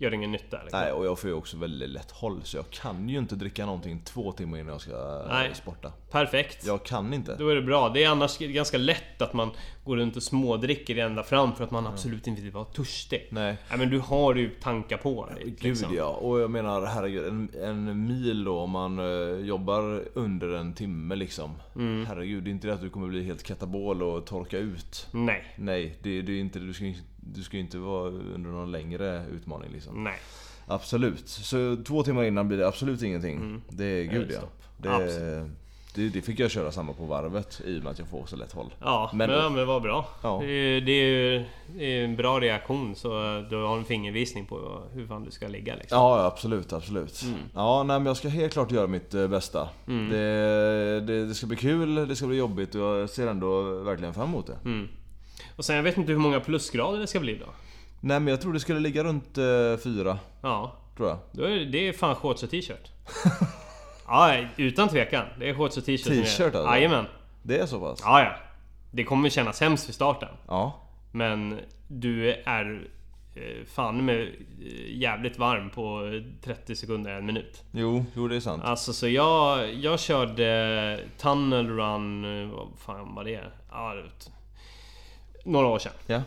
[0.00, 0.62] gör ingen nytta.
[0.62, 0.80] Liksom.
[0.80, 3.66] Nej, och jag får ju också väldigt lätt håll så jag kan ju inte dricka
[3.66, 5.54] någonting två timmar innan jag ska eh, Nej.
[5.54, 5.92] sporta.
[6.10, 6.66] Perfekt.
[6.66, 7.36] Jag kan inte.
[7.36, 7.88] Då är det bra.
[7.88, 9.50] Det är annars ganska lätt att man
[9.84, 13.28] går runt och smådricker ända fram för att man absolut inte vill vara törstig.
[13.30, 13.56] Nej.
[13.68, 15.44] Nej men du har ju tankar på dig.
[15.44, 15.94] Gud liksom.
[15.94, 20.74] ja, och jag menar herregud, en, en mil då om man eh, jobbar under en
[20.74, 21.50] timme liksom.
[21.76, 22.06] Mm.
[22.06, 25.06] Herregud, det är inte det att du kommer bli helt katabol och torka ut.
[25.10, 25.44] Nej.
[25.56, 26.84] Nej, det, det är inte, du ska,
[27.34, 30.04] du ska ju inte vara under någon längre utmaning liksom.
[30.04, 30.18] Nej.
[30.66, 31.28] Absolut.
[31.28, 33.62] Så två timmar innan blir det absolut ingenting.
[33.68, 34.40] Det är gud ja.
[34.76, 35.50] Det,
[35.94, 38.36] det, det fick jag köra samma på varvet i och med att jag får så
[38.36, 38.74] lätt håll.
[38.80, 40.06] Ja, Men- men, men vad bra.
[40.22, 40.38] Ja.
[40.42, 41.06] Det, är, det, är,
[41.38, 41.44] ju-
[41.76, 43.08] det är en bra reaktion så
[43.50, 45.98] du har en fingervisning på hur fan du ska ligga liksom.
[45.98, 47.22] Ja, absolut, absolut.
[47.22, 47.38] Mm.
[47.54, 49.68] Ja, nej, men jag ska helt klart göra mitt eh, bästa.
[50.10, 54.14] Det, det, det ska bli kul, det ska bli jobbigt och jag ser ändå verkligen
[54.14, 54.58] fram emot det.
[55.56, 57.46] Och sen jag vet inte hur många plusgrader det ska bli då.
[58.00, 61.18] Nej, men jag tror det skulle ligga runt eh, fyra, Ja, tror jag.
[61.32, 62.90] då är det, det är fan shorts och t-shirt.
[64.06, 65.26] ja, utan tvekan.
[65.38, 66.74] Det är shorts och t-shirt T-shirt alltså?
[66.74, 67.04] Jajamän.
[67.42, 68.00] Det är så pass?
[68.04, 68.32] Ja, ja.
[68.90, 70.28] Det kommer kännas hemskt vid starten.
[70.48, 70.80] Ja.
[71.12, 72.88] Men du är
[73.34, 74.28] eh, fan med eh,
[74.98, 76.02] jävligt varm på
[76.44, 77.62] 30 sekunder, en minut.
[77.72, 78.62] Jo, jo det är sant.
[78.64, 83.40] Alltså så jag, jag körde Tunnel Run, eh, vad fan var det?
[83.70, 83.94] Ja,
[85.44, 85.92] några år sedan.
[86.06, 86.22] Ja.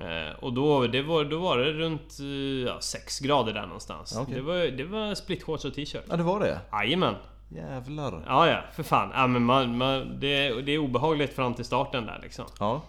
[0.00, 2.26] Eh, och då, det var, då var det runt eh,
[2.66, 4.18] ja, 6 grader där någonstans.
[4.20, 4.34] Okej.
[4.34, 6.04] Det var, det var split shorts och t-shirt.
[6.08, 6.60] ja, det var det?
[6.72, 7.14] Jajamän!
[7.48, 8.24] Jävlar.
[8.26, 9.10] Ja, ja, för fan.
[9.14, 12.44] Ja, men man, man, det, det är obehagligt fram till starten där liksom.
[12.60, 12.82] Ja.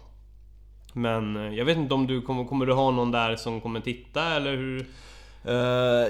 [0.93, 3.80] Men eh, jag vet inte om du kommer, kommer du ha någon där som kommer
[3.80, 4.86] titta eller hur?
[5.47, 5.53] Eh,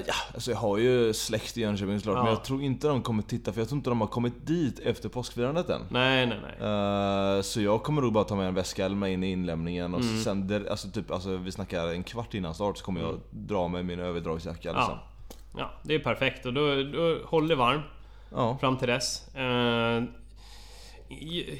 [0.06, 2.22] ja, alltså jag har ju släkt i Jönköping såklart, Ja.
[2.22, 4.78] men jag tror inte de kommer titta för jag tror inte de har kommit dit
[4.78, 5.80] efter påskfirandet än.
[5.90, 6.68] Nej, nej, nej.
[7.36, 10.00] Eh, så jag kommer nog bara ta med en väska med in i inlämningen och
[10.00, 10.22] Mm.
[10.22, 13.68] sen, där- alltså typ, alltså vi snackar en kvart innan start så kommer jag dra
[13.68, 14.94] med min överdragsjacka liksom.
[14.94, 15.58] Ja.
[15.58, 16.46] ja, det är perfekt.
[16.46, 17.80] Och då, då håll dig varm
[18.34, 18.58] Ja.
[18.60, 19.28] fram till dess.
[19.36, 20.06] I-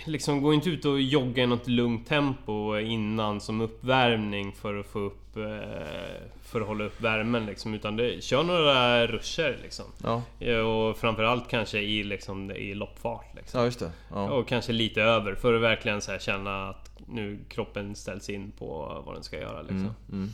[0.06, 4.86] liksom gå inte ut och jogga i något lugnt tempo innan som uppvärmning för att
[4.86, 5.36] få upp...
[5.36, 7.74] Eh, för att hålla upp värmen liksom.
[7.74, 9.84] Utan det, kör några ruscher liksom.
[10.02, 10.22] Ja.
[10.40, 13.60] Eh, Och framförallt kanske i, liksom, i loppfart liksom.
[13.60, 13.90] ja, just det.
[14.10, 14.30] Ja.
[14.30, 18.52] Och kanske lite över för att verkligen så här känna att nu kroppen ställs in
[18.58, 19.94] på vad den ska göra liksom.
[20.12, 20.28] Mm.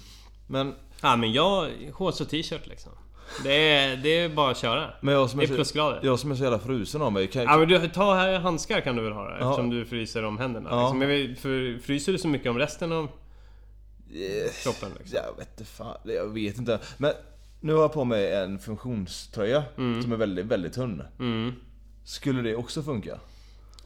[0.47, 2.93] Men, Ja men jag, shorts och t-shirt liksom.
[3.45, 4.91] Det är, det är bara att köra.
[5.01, 6.01] men jag som Det är, plusgrader.
[6.03, 8.81] jag som är så jävla frusen av mig, kan, Ja men du, ta här handskar
[8.81, 10.69] kan du väl ha då, eftersom du fryser om händerna.
[10.71, 10.95] Ja.
[10.95, 11.43] Liksom.
[11.43, 13.09] För, fryser du så mycket om resten av
[14.15, 15.19] Eh, kroppen liksom?
[15.25, 16.79] Jag vet inte fan, jag vet inte.
[16.99, 17.13] Men
[17.61, 21.03] nu har jag på mig en funktionströja som är väldigt, väldigt tunn.
[21.19, 21.53] Mm.
[22.05, 23.19] Skulle det också funka?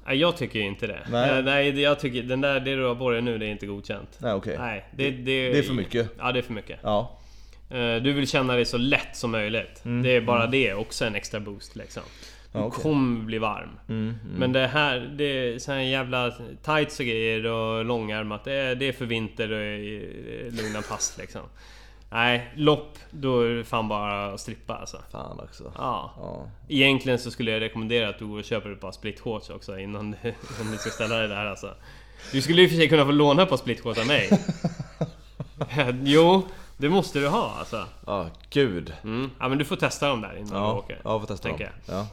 [0.06, 1.06] Nej, jag tycker inte det.
[1.10, 1.42] Nej.
[1.42, 3.66] Nej, Nej jag tycker den där, det du har på dig nu, det är inte
[3.66, 4.18] godkänt.
[4.18, 4.58] Nej okej.
[4.58, 6.10] Nej, det, det, Det är för mycket.
[6.18, 6.78] Ja, det är för mycket.
[6.82, 7.18] Ja.
[7.70, 9.80] Eh, Du vill känna dig så lätt som möjligt.
[10.02, 12.02] Det är bara det också en extra boost liksom.
[12.52, 12.68] Du Mm.
[12.68, 12.82] Okej.
[12.82, 13.68] kommer bli varm.
[13.88, 16.32] Mm, Men det här, det är så här jävla
[16.64, 18.44] tights och grejer och långärmat.
[18.44, 21.40] Det är, det är för vinter och lugna pass liksom.
[22.10, 25.02] Nej, lopp, då är det fan bara att strippa alltså.
[25.12, 25.72] Fan också.
[25.78, 26.12] Ja.
[26.16, 26.50] Ja.
[26.68, 30.34] Egentligen så skulle jag rekommendera att du köper ett par split shorts också innan du,
[30.60, 31.74] om du ska ställa dig där alltså.
[32.32, 34.28] Du skulle i och för sig kunna få låna ett par split shorts av mig.
[36.04, 36.42] jo,
[36.76, 37.84] det måste du ha alltså.
[38.06, 38.92] Ja, gud.
[39.04, 39.30] Mm.
[39.40, 41.00] Ja men du får testa dem där innan du Ja, åker.
[41.04, 41.56] jag får testa dem.
[41.60, 41.70] jag.
[41.86, 42.06] Ja.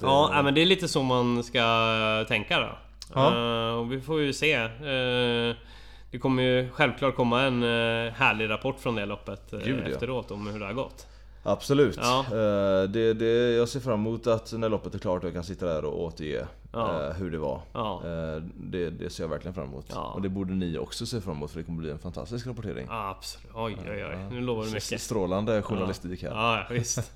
[0.00, 2.68] Det- Ja, men det är lite så man ska tänka då.
[3.14, 3.26] Ja.
[3.68, 4.52] Eh, och vi får ju se.
[4.54, 5.56] Eh,
[6.10, 9.90] det kommer ju självklart komma en uh, härlig rapport från det loppet uh, Gud, ja.
[9.90, 11.06] efteråt om hur det har gått.
[11.42, 11.98] Absolut.
[12.02, 12.24] Ja.
[12.88, 15.84] Det, det, jag ser fram emot att när loppet är klart jag kan sitta där
[15.84, 17.08] och återge Ja.
[17.08, 17.60] eh, hur det var.
[17.72, 18.02] Ja.
[18.04, 19.86] Eh, det, det ser jag verkligen fram emot.
[19.88, 20.12] Ja.
[20.14, 22.86] Och det borde ni också se fram emot för det kommer bli en fantastisk rapportering.
[22.90, 23.52] Absolut.
[23.54, 24.16] Oj, oj, oj.
[24.30, 25.00] Nu lovar du mycket.
[25.00, 26.30] Strålande journalistik här.
[26.30, 27.12] Ja, visst.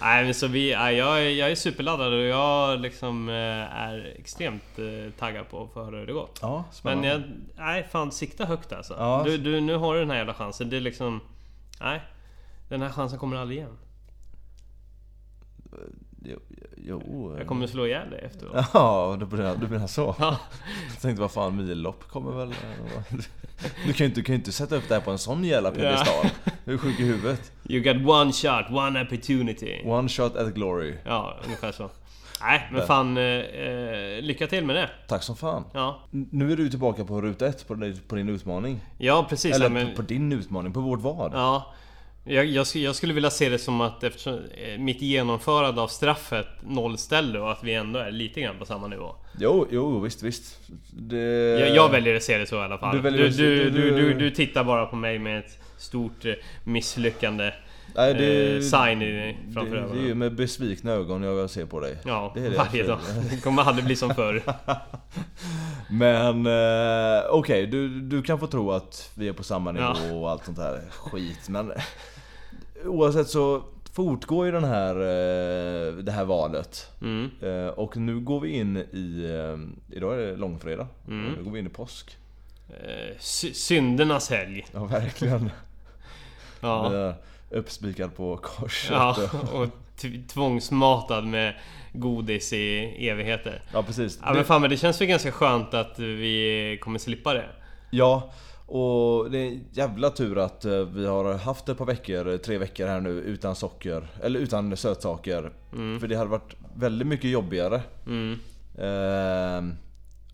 [0.00, 4.78] Nej men så vi, ja, jag, jag är superladdad och jag liksom eh, är extremt
[4.78, 6.28] eh, taggad på att få höra hur det går.
[6.40, 7.22] Ja, Men jag,
[7.56, 8.94] nej fan sikta högt alltså.
[8.98, 9.22] Ja.
[9.24, 10.70] Du, du, nu har du den här jävla chansen.
[10.70, 11.20] Det är liksom...
[11.80, 12.02] Nej.
[12.68, 13.78] Den här chansen kommer aldrig igen.
[16.86, 17.34] Jo.
[17.38, 18.66] Jag kommer slå ihjäl dig efteråt.
[18.74, 20.14] Ja, du menar, du menar så?
[20.18, 20.36] Ja.
[20.92, 22.54] Jag tänkte vad fan, millopp kommer väl...
[23.86, 26.26] Du kan ju inte, kan inte sätta upp det här på en sån jävla piedestal.
[26.64, 27.52] Du är sjuk i huvudet.
[27.68, 29.82] You got one shot, one opportunity.
[29.84, 30.94] One shot at glory.
[31.04, 31.90] Ja, ungefär så.
[32.42, 33.16] Nej, men fan...
[33.16, 34.90] Eh, eh, lycka till med det.
[35.08, 35.64] Tack som fan.
[35.72, 38.80] Ja, Nu är du tillbaka på ruta ett på din, på din utmaning.
[38.98, 39.54] ja precis.
[39.54, 41.32] Eller ja, men, på, på din utmaning, på vårt vad?
[41.34, 41.74] Ja.
[42.24, 46.46] Jag, jag, jag skulle vilja se det som att eftersom eh, mitt genomförande av straffet
[46.66, 49.14] nollställde och att vi ändå är lite grann på samma nivå.
[49.38, 50.58] Jo, jo, visst, visst.
[50.92, 51.16] Det...
[51.60, 53.02] Jag, jag väljer att se det så i alla fall.
[53.02, 56.32] Du, du- du, du, tittar bara på mig med ett stort eh,
[56.64, 57.52] misslyckande
[58.00, 61.66] Nej, det, eh, sign i, framför det, det är ju med besvikna ögon jag ser
[61.66, 61.96] på dig.
[62.04, 62.98] Ja, det är det varje dag.
[63.30, 64.42] Det kommer aldrig bli som förr.
[65.90, 70.14] Men eh, okej, du, du kan få tro att vi är på samma nivå Ja.
[70.14, 71.48] och allt sånt här skit.
[71.48, 71.72] Men
[72.84, 76.90] oavsett så fortgår ju den här, eh, det här valet.
[77.02, 77.30] Mm.
[77.42, 79.24] Eh, och nu går vi in i...
[79.24, 80.86] Eh, idag är det långfredag.
[81.08, 81.32] Mm.
[81.38, 82.16] Nu går vi in i påsk.
[82.68, 84.66] Eh, sy- syndernas helg.
[84.72, 85.50] Ja, verkligen.
[86.60, 87.14] Ja.
[87.50, 88.90] Uppspikad på korset.
[88.90, 89.16] ja
[89.52, 89.66] och
[90.28, 91.54] tvångsmatad med
[91.92, 92.78] godis i
[93.08, 93.62] evigheter.
[93.72, 94.18] ja, precis.
[94.22, 97.46] Ja men fan men det känns väl ganska skönt att vi kommer slippa det.
[97.90, 98.32] Ja,
[98.66, 102.58] och det är en jävla tur att eh, vi har haft ett par veckor, tre
[102.58, 105.52] veckor här nu utan socker, eller utan sötsaker.
[106.00, 108.32] För det hade varit väldigt mycket jobbigare Mm.
[108.78, 109.74] eh,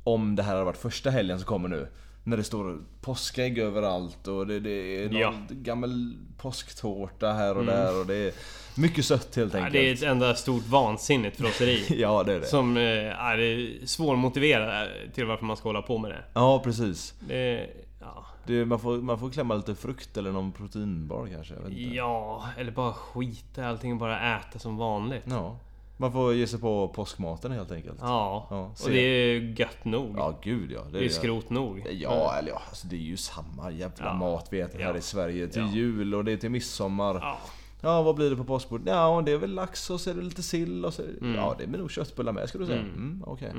[0.04, 1.88] om det här hade varit första helgen som kommer nu.
[2.28, 4.70] När det står påskägg överallt och det, det
[5.04, 5.32] är någon Ja.
[5.50, 8.32] gammal påsktårta här och där och det är
[8.80, 9.72] mycket sött helt Ja, enkelt.
[9.72, 11.84] det är ett enda stort vansinnigt frosseri.
[12.00, 12.46] Ja, det är det.
[12.46, 12.82] Som eh,
[13.26, 16.24] är svårmotiverat till varför man ska hålla på med det.
[16.34, 17.14] Ja, precis.
[17.28, 17.66] det
[18.00, 18.26] ja.
[18.46, 21.54] Det, man, får, man får klämma lite frukt eller någon proteinbar kanske.
[21.54, 21.94] Jag vet inte.
[21.94, 25.24] ja, eller bara skita i allting och bara äta som vanligt.
[25.24, 25.56] Ja.
[25.98, 27.98] Man får ge sig på påskmaten helt enkelt.
[28.00, 30.14] Ja, Ja, och det är gött nog.
[30.18, 30.80] Ja, gud ja.
[30.92, 31.86] det är ju skrot nog.
[31.90, 34.14] Ja, eller ja, alltså det är ju samma jävla Ja.
[34.14, 34.96] mat vi äter här Ja.
[34.96, 35.48] i Sverige.
[35.48, 37.36] Till jul och det är till midsommar.
[37.80, 38.02] Ja.
[38.02, 38.86] Vad blir det på påskbordet?
[38.86, 41.02] Ja, det är väl lax och så är det lite sill och så...
[41.36, 42.80] Ja, det blir nog köttbullar med skulle du säga.
[42.80, 43.52] Mm, okej.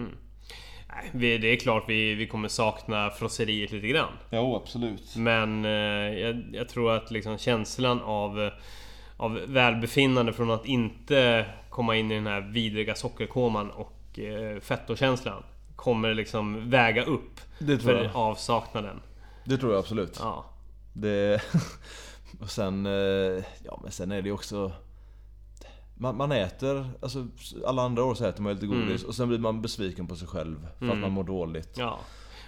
[0.90, 4.12] Nej, vi- det är klart vi, vi kommer sakna frosseriet lite grann.
[4.32, 5.16] Jo, absolut.
[5.16, 5.72] Men eh,
[6.20, 8.50] jag, jag tror att liksom känslan av,
[9.18, 15.44] av välbefinnande från att inte komma in i den här vidriga sockerkoman och eh, fettokänslan
[15.76, 18.16] kommer liksom väga upp Det tror för jag.
[18.16, 19.02] avsaknaden.
[19.46, 20.18] Det tror jag absolut.
[20.22, 20.46] Ja.
[20.94, 21.42] Det...
[22.42, 22.86] och sen...
[22.86, 24.72] eh, Ja, men sen är det ju också...
[26.00, 27.28] Man, man äter, alltså
[27.66, 30.28] alla andra år så äter man lite godis och sen blir man besviken på sig
[30.28, 31.78] själv för att man mår dåligt.
[31.78, 32.00] ja.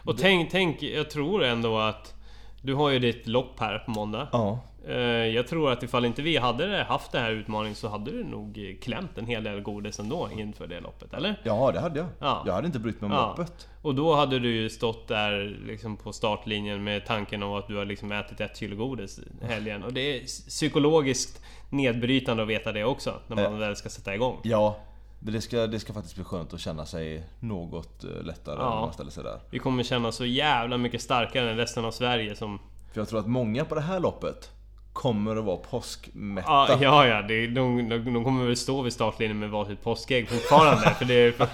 [0.05, 2.15] Och tänk, tänk, jag tror ändå att
[2.61, 4.28] du har ju ditt lopp här på måndag.
[4.32, 4.59] Ja.
[4.88, 4.95] Eh,
[5.36, 8.77] Jag tror att ifall inte vi hade haft den här utmaningen så hade du nog
[8.82, 11.41] klämt en hel del godis ändå inför det loppet, eller?
[11.43, 12.07] Ja, det hade jag.
[12.19, 12.43] Ja.
[12.45, 13.27] Jag hade inte brytt mig om Ja.
[13.27, 13.67] loppet.
[13.82, 17.75] Och då hade du ju stått där liksom på startlinjen med tanken om att du
[17.77, 19.84] har liksom ätit ett kilo godis helgen.
[19.84, 23.59] Och det är psykologiskt nedbrytande att veta det också, när man Eh.
[23.59, 24.39] väl ska sätta igång.
[24.43, 24.77] Ja,
[25.19, 28.69] det ska, det ska faktiskt bli skönt att känna sig något eh, lättare Ja.
[28.69, 29.39] när man ställer sig där.
[29.51, 32.59] Vi kommer känna så jävla mycket starkare än resten av Sverige som...
[32.93, 34.51] För jag tror att många på det här loppet
[34.93, 36.49] kommer att vara påskmätta.
[36.49, 40.29] Ja, ja, ja det, de, de, de kommer väl stå vid startlinjen med varsitt påskägg
[40.29, 40.95] fortfarande.
[40.97, 41.47] för det för,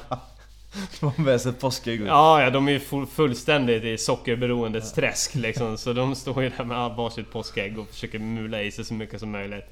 [1.00, 2.02] De har med sig påskägg.
[2.08, 5.78] ja, ja, de är ju full, fullständigt i sockerberoendets träsk liksom.
[5.78, 9.20] Så de står ju där med varsitt påskägg och försöker mula i sig så mycket
[9.20, 9.66] som möjligt.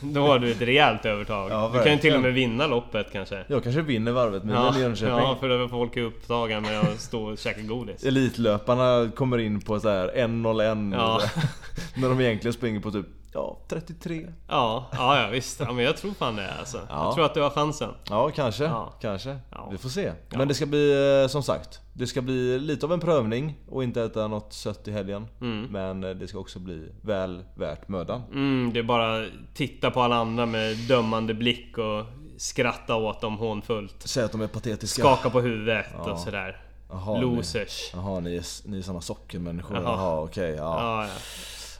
[0.00, 1.50] Då har du ett rejält övertag.
[1.50, 3.44] Ja, du kan ju till och med vinna loppet kanske.
[3.48, 5.14] Jag kanske vinner varvet med Ja, Jönköping.
[5.16, 8.04] ja, för då folk är upptagna med att stå och käka godis.
[8.04, 11.20] Elitlöparna kommer in på så här 1.01 Ja.
[11.96, 14.26] När de egentligen springer på typ ja, 33.
[14.48, 15.60] Ja, ja, ja visst.
[15.60, 16.78] Ja, men jag tror fan det alltså.
[16.88, 17.04] Ja.
[17.04, 17.94] Jag tror att du har chansen.
[18.08, 18.64] Ja, kanske.
[18.64, 18.92] Ja.
[19.00, 19.36] Kanske.
[19.50, 19.68] Ja.
[19.72, 20.12] Vi får se.
[20.30, 21.80] Men det ska bli eh, som sagt.
[21.92, 25.26] Det ska bli lite av en prövning och inte äta något sött i helgen.
[25.70, 28.22] Men eh, det ska också bli väl värt mödan.
[28.32, 32.04] Mm, det är bara titta på alla andra med dömande blick och
[32.36, 33.94] skratta åt dem hånfullt.
[33.98, 35.02] Säg att de är patetiska.
[35.02, 36.62] Skaka på huvudet och sådär.
[36.90, 37.90] Jaha, ni- Losers.
[37.94, 39.76] Jaha, ni ni är såna sockermänniskor.
[39.76, 40.20] Jaha.
[40.20, 40.50] Okej.
[40.54, 41.02] ja.
[41.04, 41.08] Ja,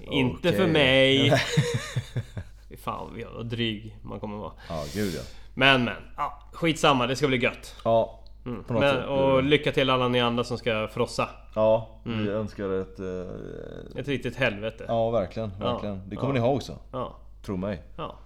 [0.06, 0.12] ja.
[0.12, 1.32] Inte för mig.
[2.84, 4.52] Fan vad dryg man kommer vara.
[4.68, 5.20] ja, gud ja.
[5.54, 7.06] Men men, ja, skitsamma.
[7.06, 7.74] Det ska bli gött.
[7.84, 9.06] Ja, något Men, sätt.
[9.06, 11.28] och lycka till alla ni andra som ska frossa.
[11.54, 12.24] Ja, Mm.
[12.24, 12.98] vi önskar ett...
[13.00, 14.84] eh, Ett riktigt helvete.
[14.88, 15.50] Ja, verkligen.
[15.60, 15.72] Ja.
[15.72, 16.02] verkligen.
[16.10, 16.78] Det kommer ni ha också.
[16.92, 17.16] Ja.
[17.42, 17.82] Tro mig.
[17.96, 18.16] Ja.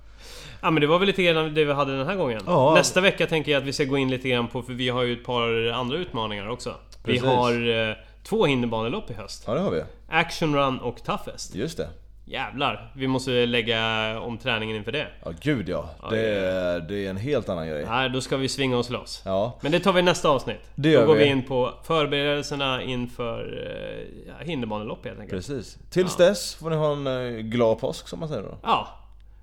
[0.62, 2.40] Ja men det var väl lite grann det vi hade den här gången.
[2.46, 2.74] Ja.
[2.74, 5.02] Nästa vecka tänker jag att vi ska gå in lite grann på, för vi har
[5.02, 6.74] ju ett par andra utmaningar också.
[7.04, 7.22] Precis.
[7.22, 7.94] Vi har eh,
[8.24, 9.44] två hinderbanelopp i höst.
[9.46, 9.82] Ja, det har vi.
[10.08, 11.54] Action Run och Toughest.
[11.54, 11.88] Just det.
[12.26, 13.80] Jävlar, vi måste lägga
[14.20, 15.06] om träningen inför det.
[15.24, 15.90] Ja, gud ja.
[16.10, 17.86] Det är, det är en helt annan grej.
[17.86, 19.22] Nej, då ska vi svinga oss loss.
[19.24, 19.58] Ja.
[19.60, 20.60] Men det tar vi i nästa avsnitt.
[20.74, 21.30] Det gör då går vi vi.
[21.30, 25.46] in på förberedelserna inför eh, ja, hinderbanelopp helt enkelt.
[25.46, 25.78] Precis.
[25.90, 28.58] Tills dess får ni ha en eh, glad påsk som man säger då.
[28.62, 28.88] Ja.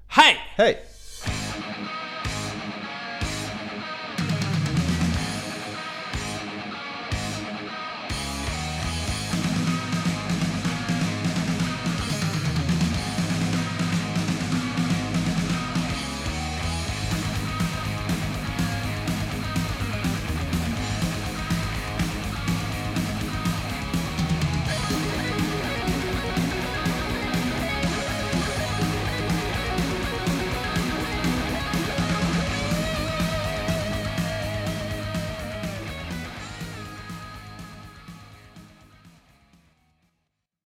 [0.07, 0.37] Hej!
[0.55, 0.77] Hej!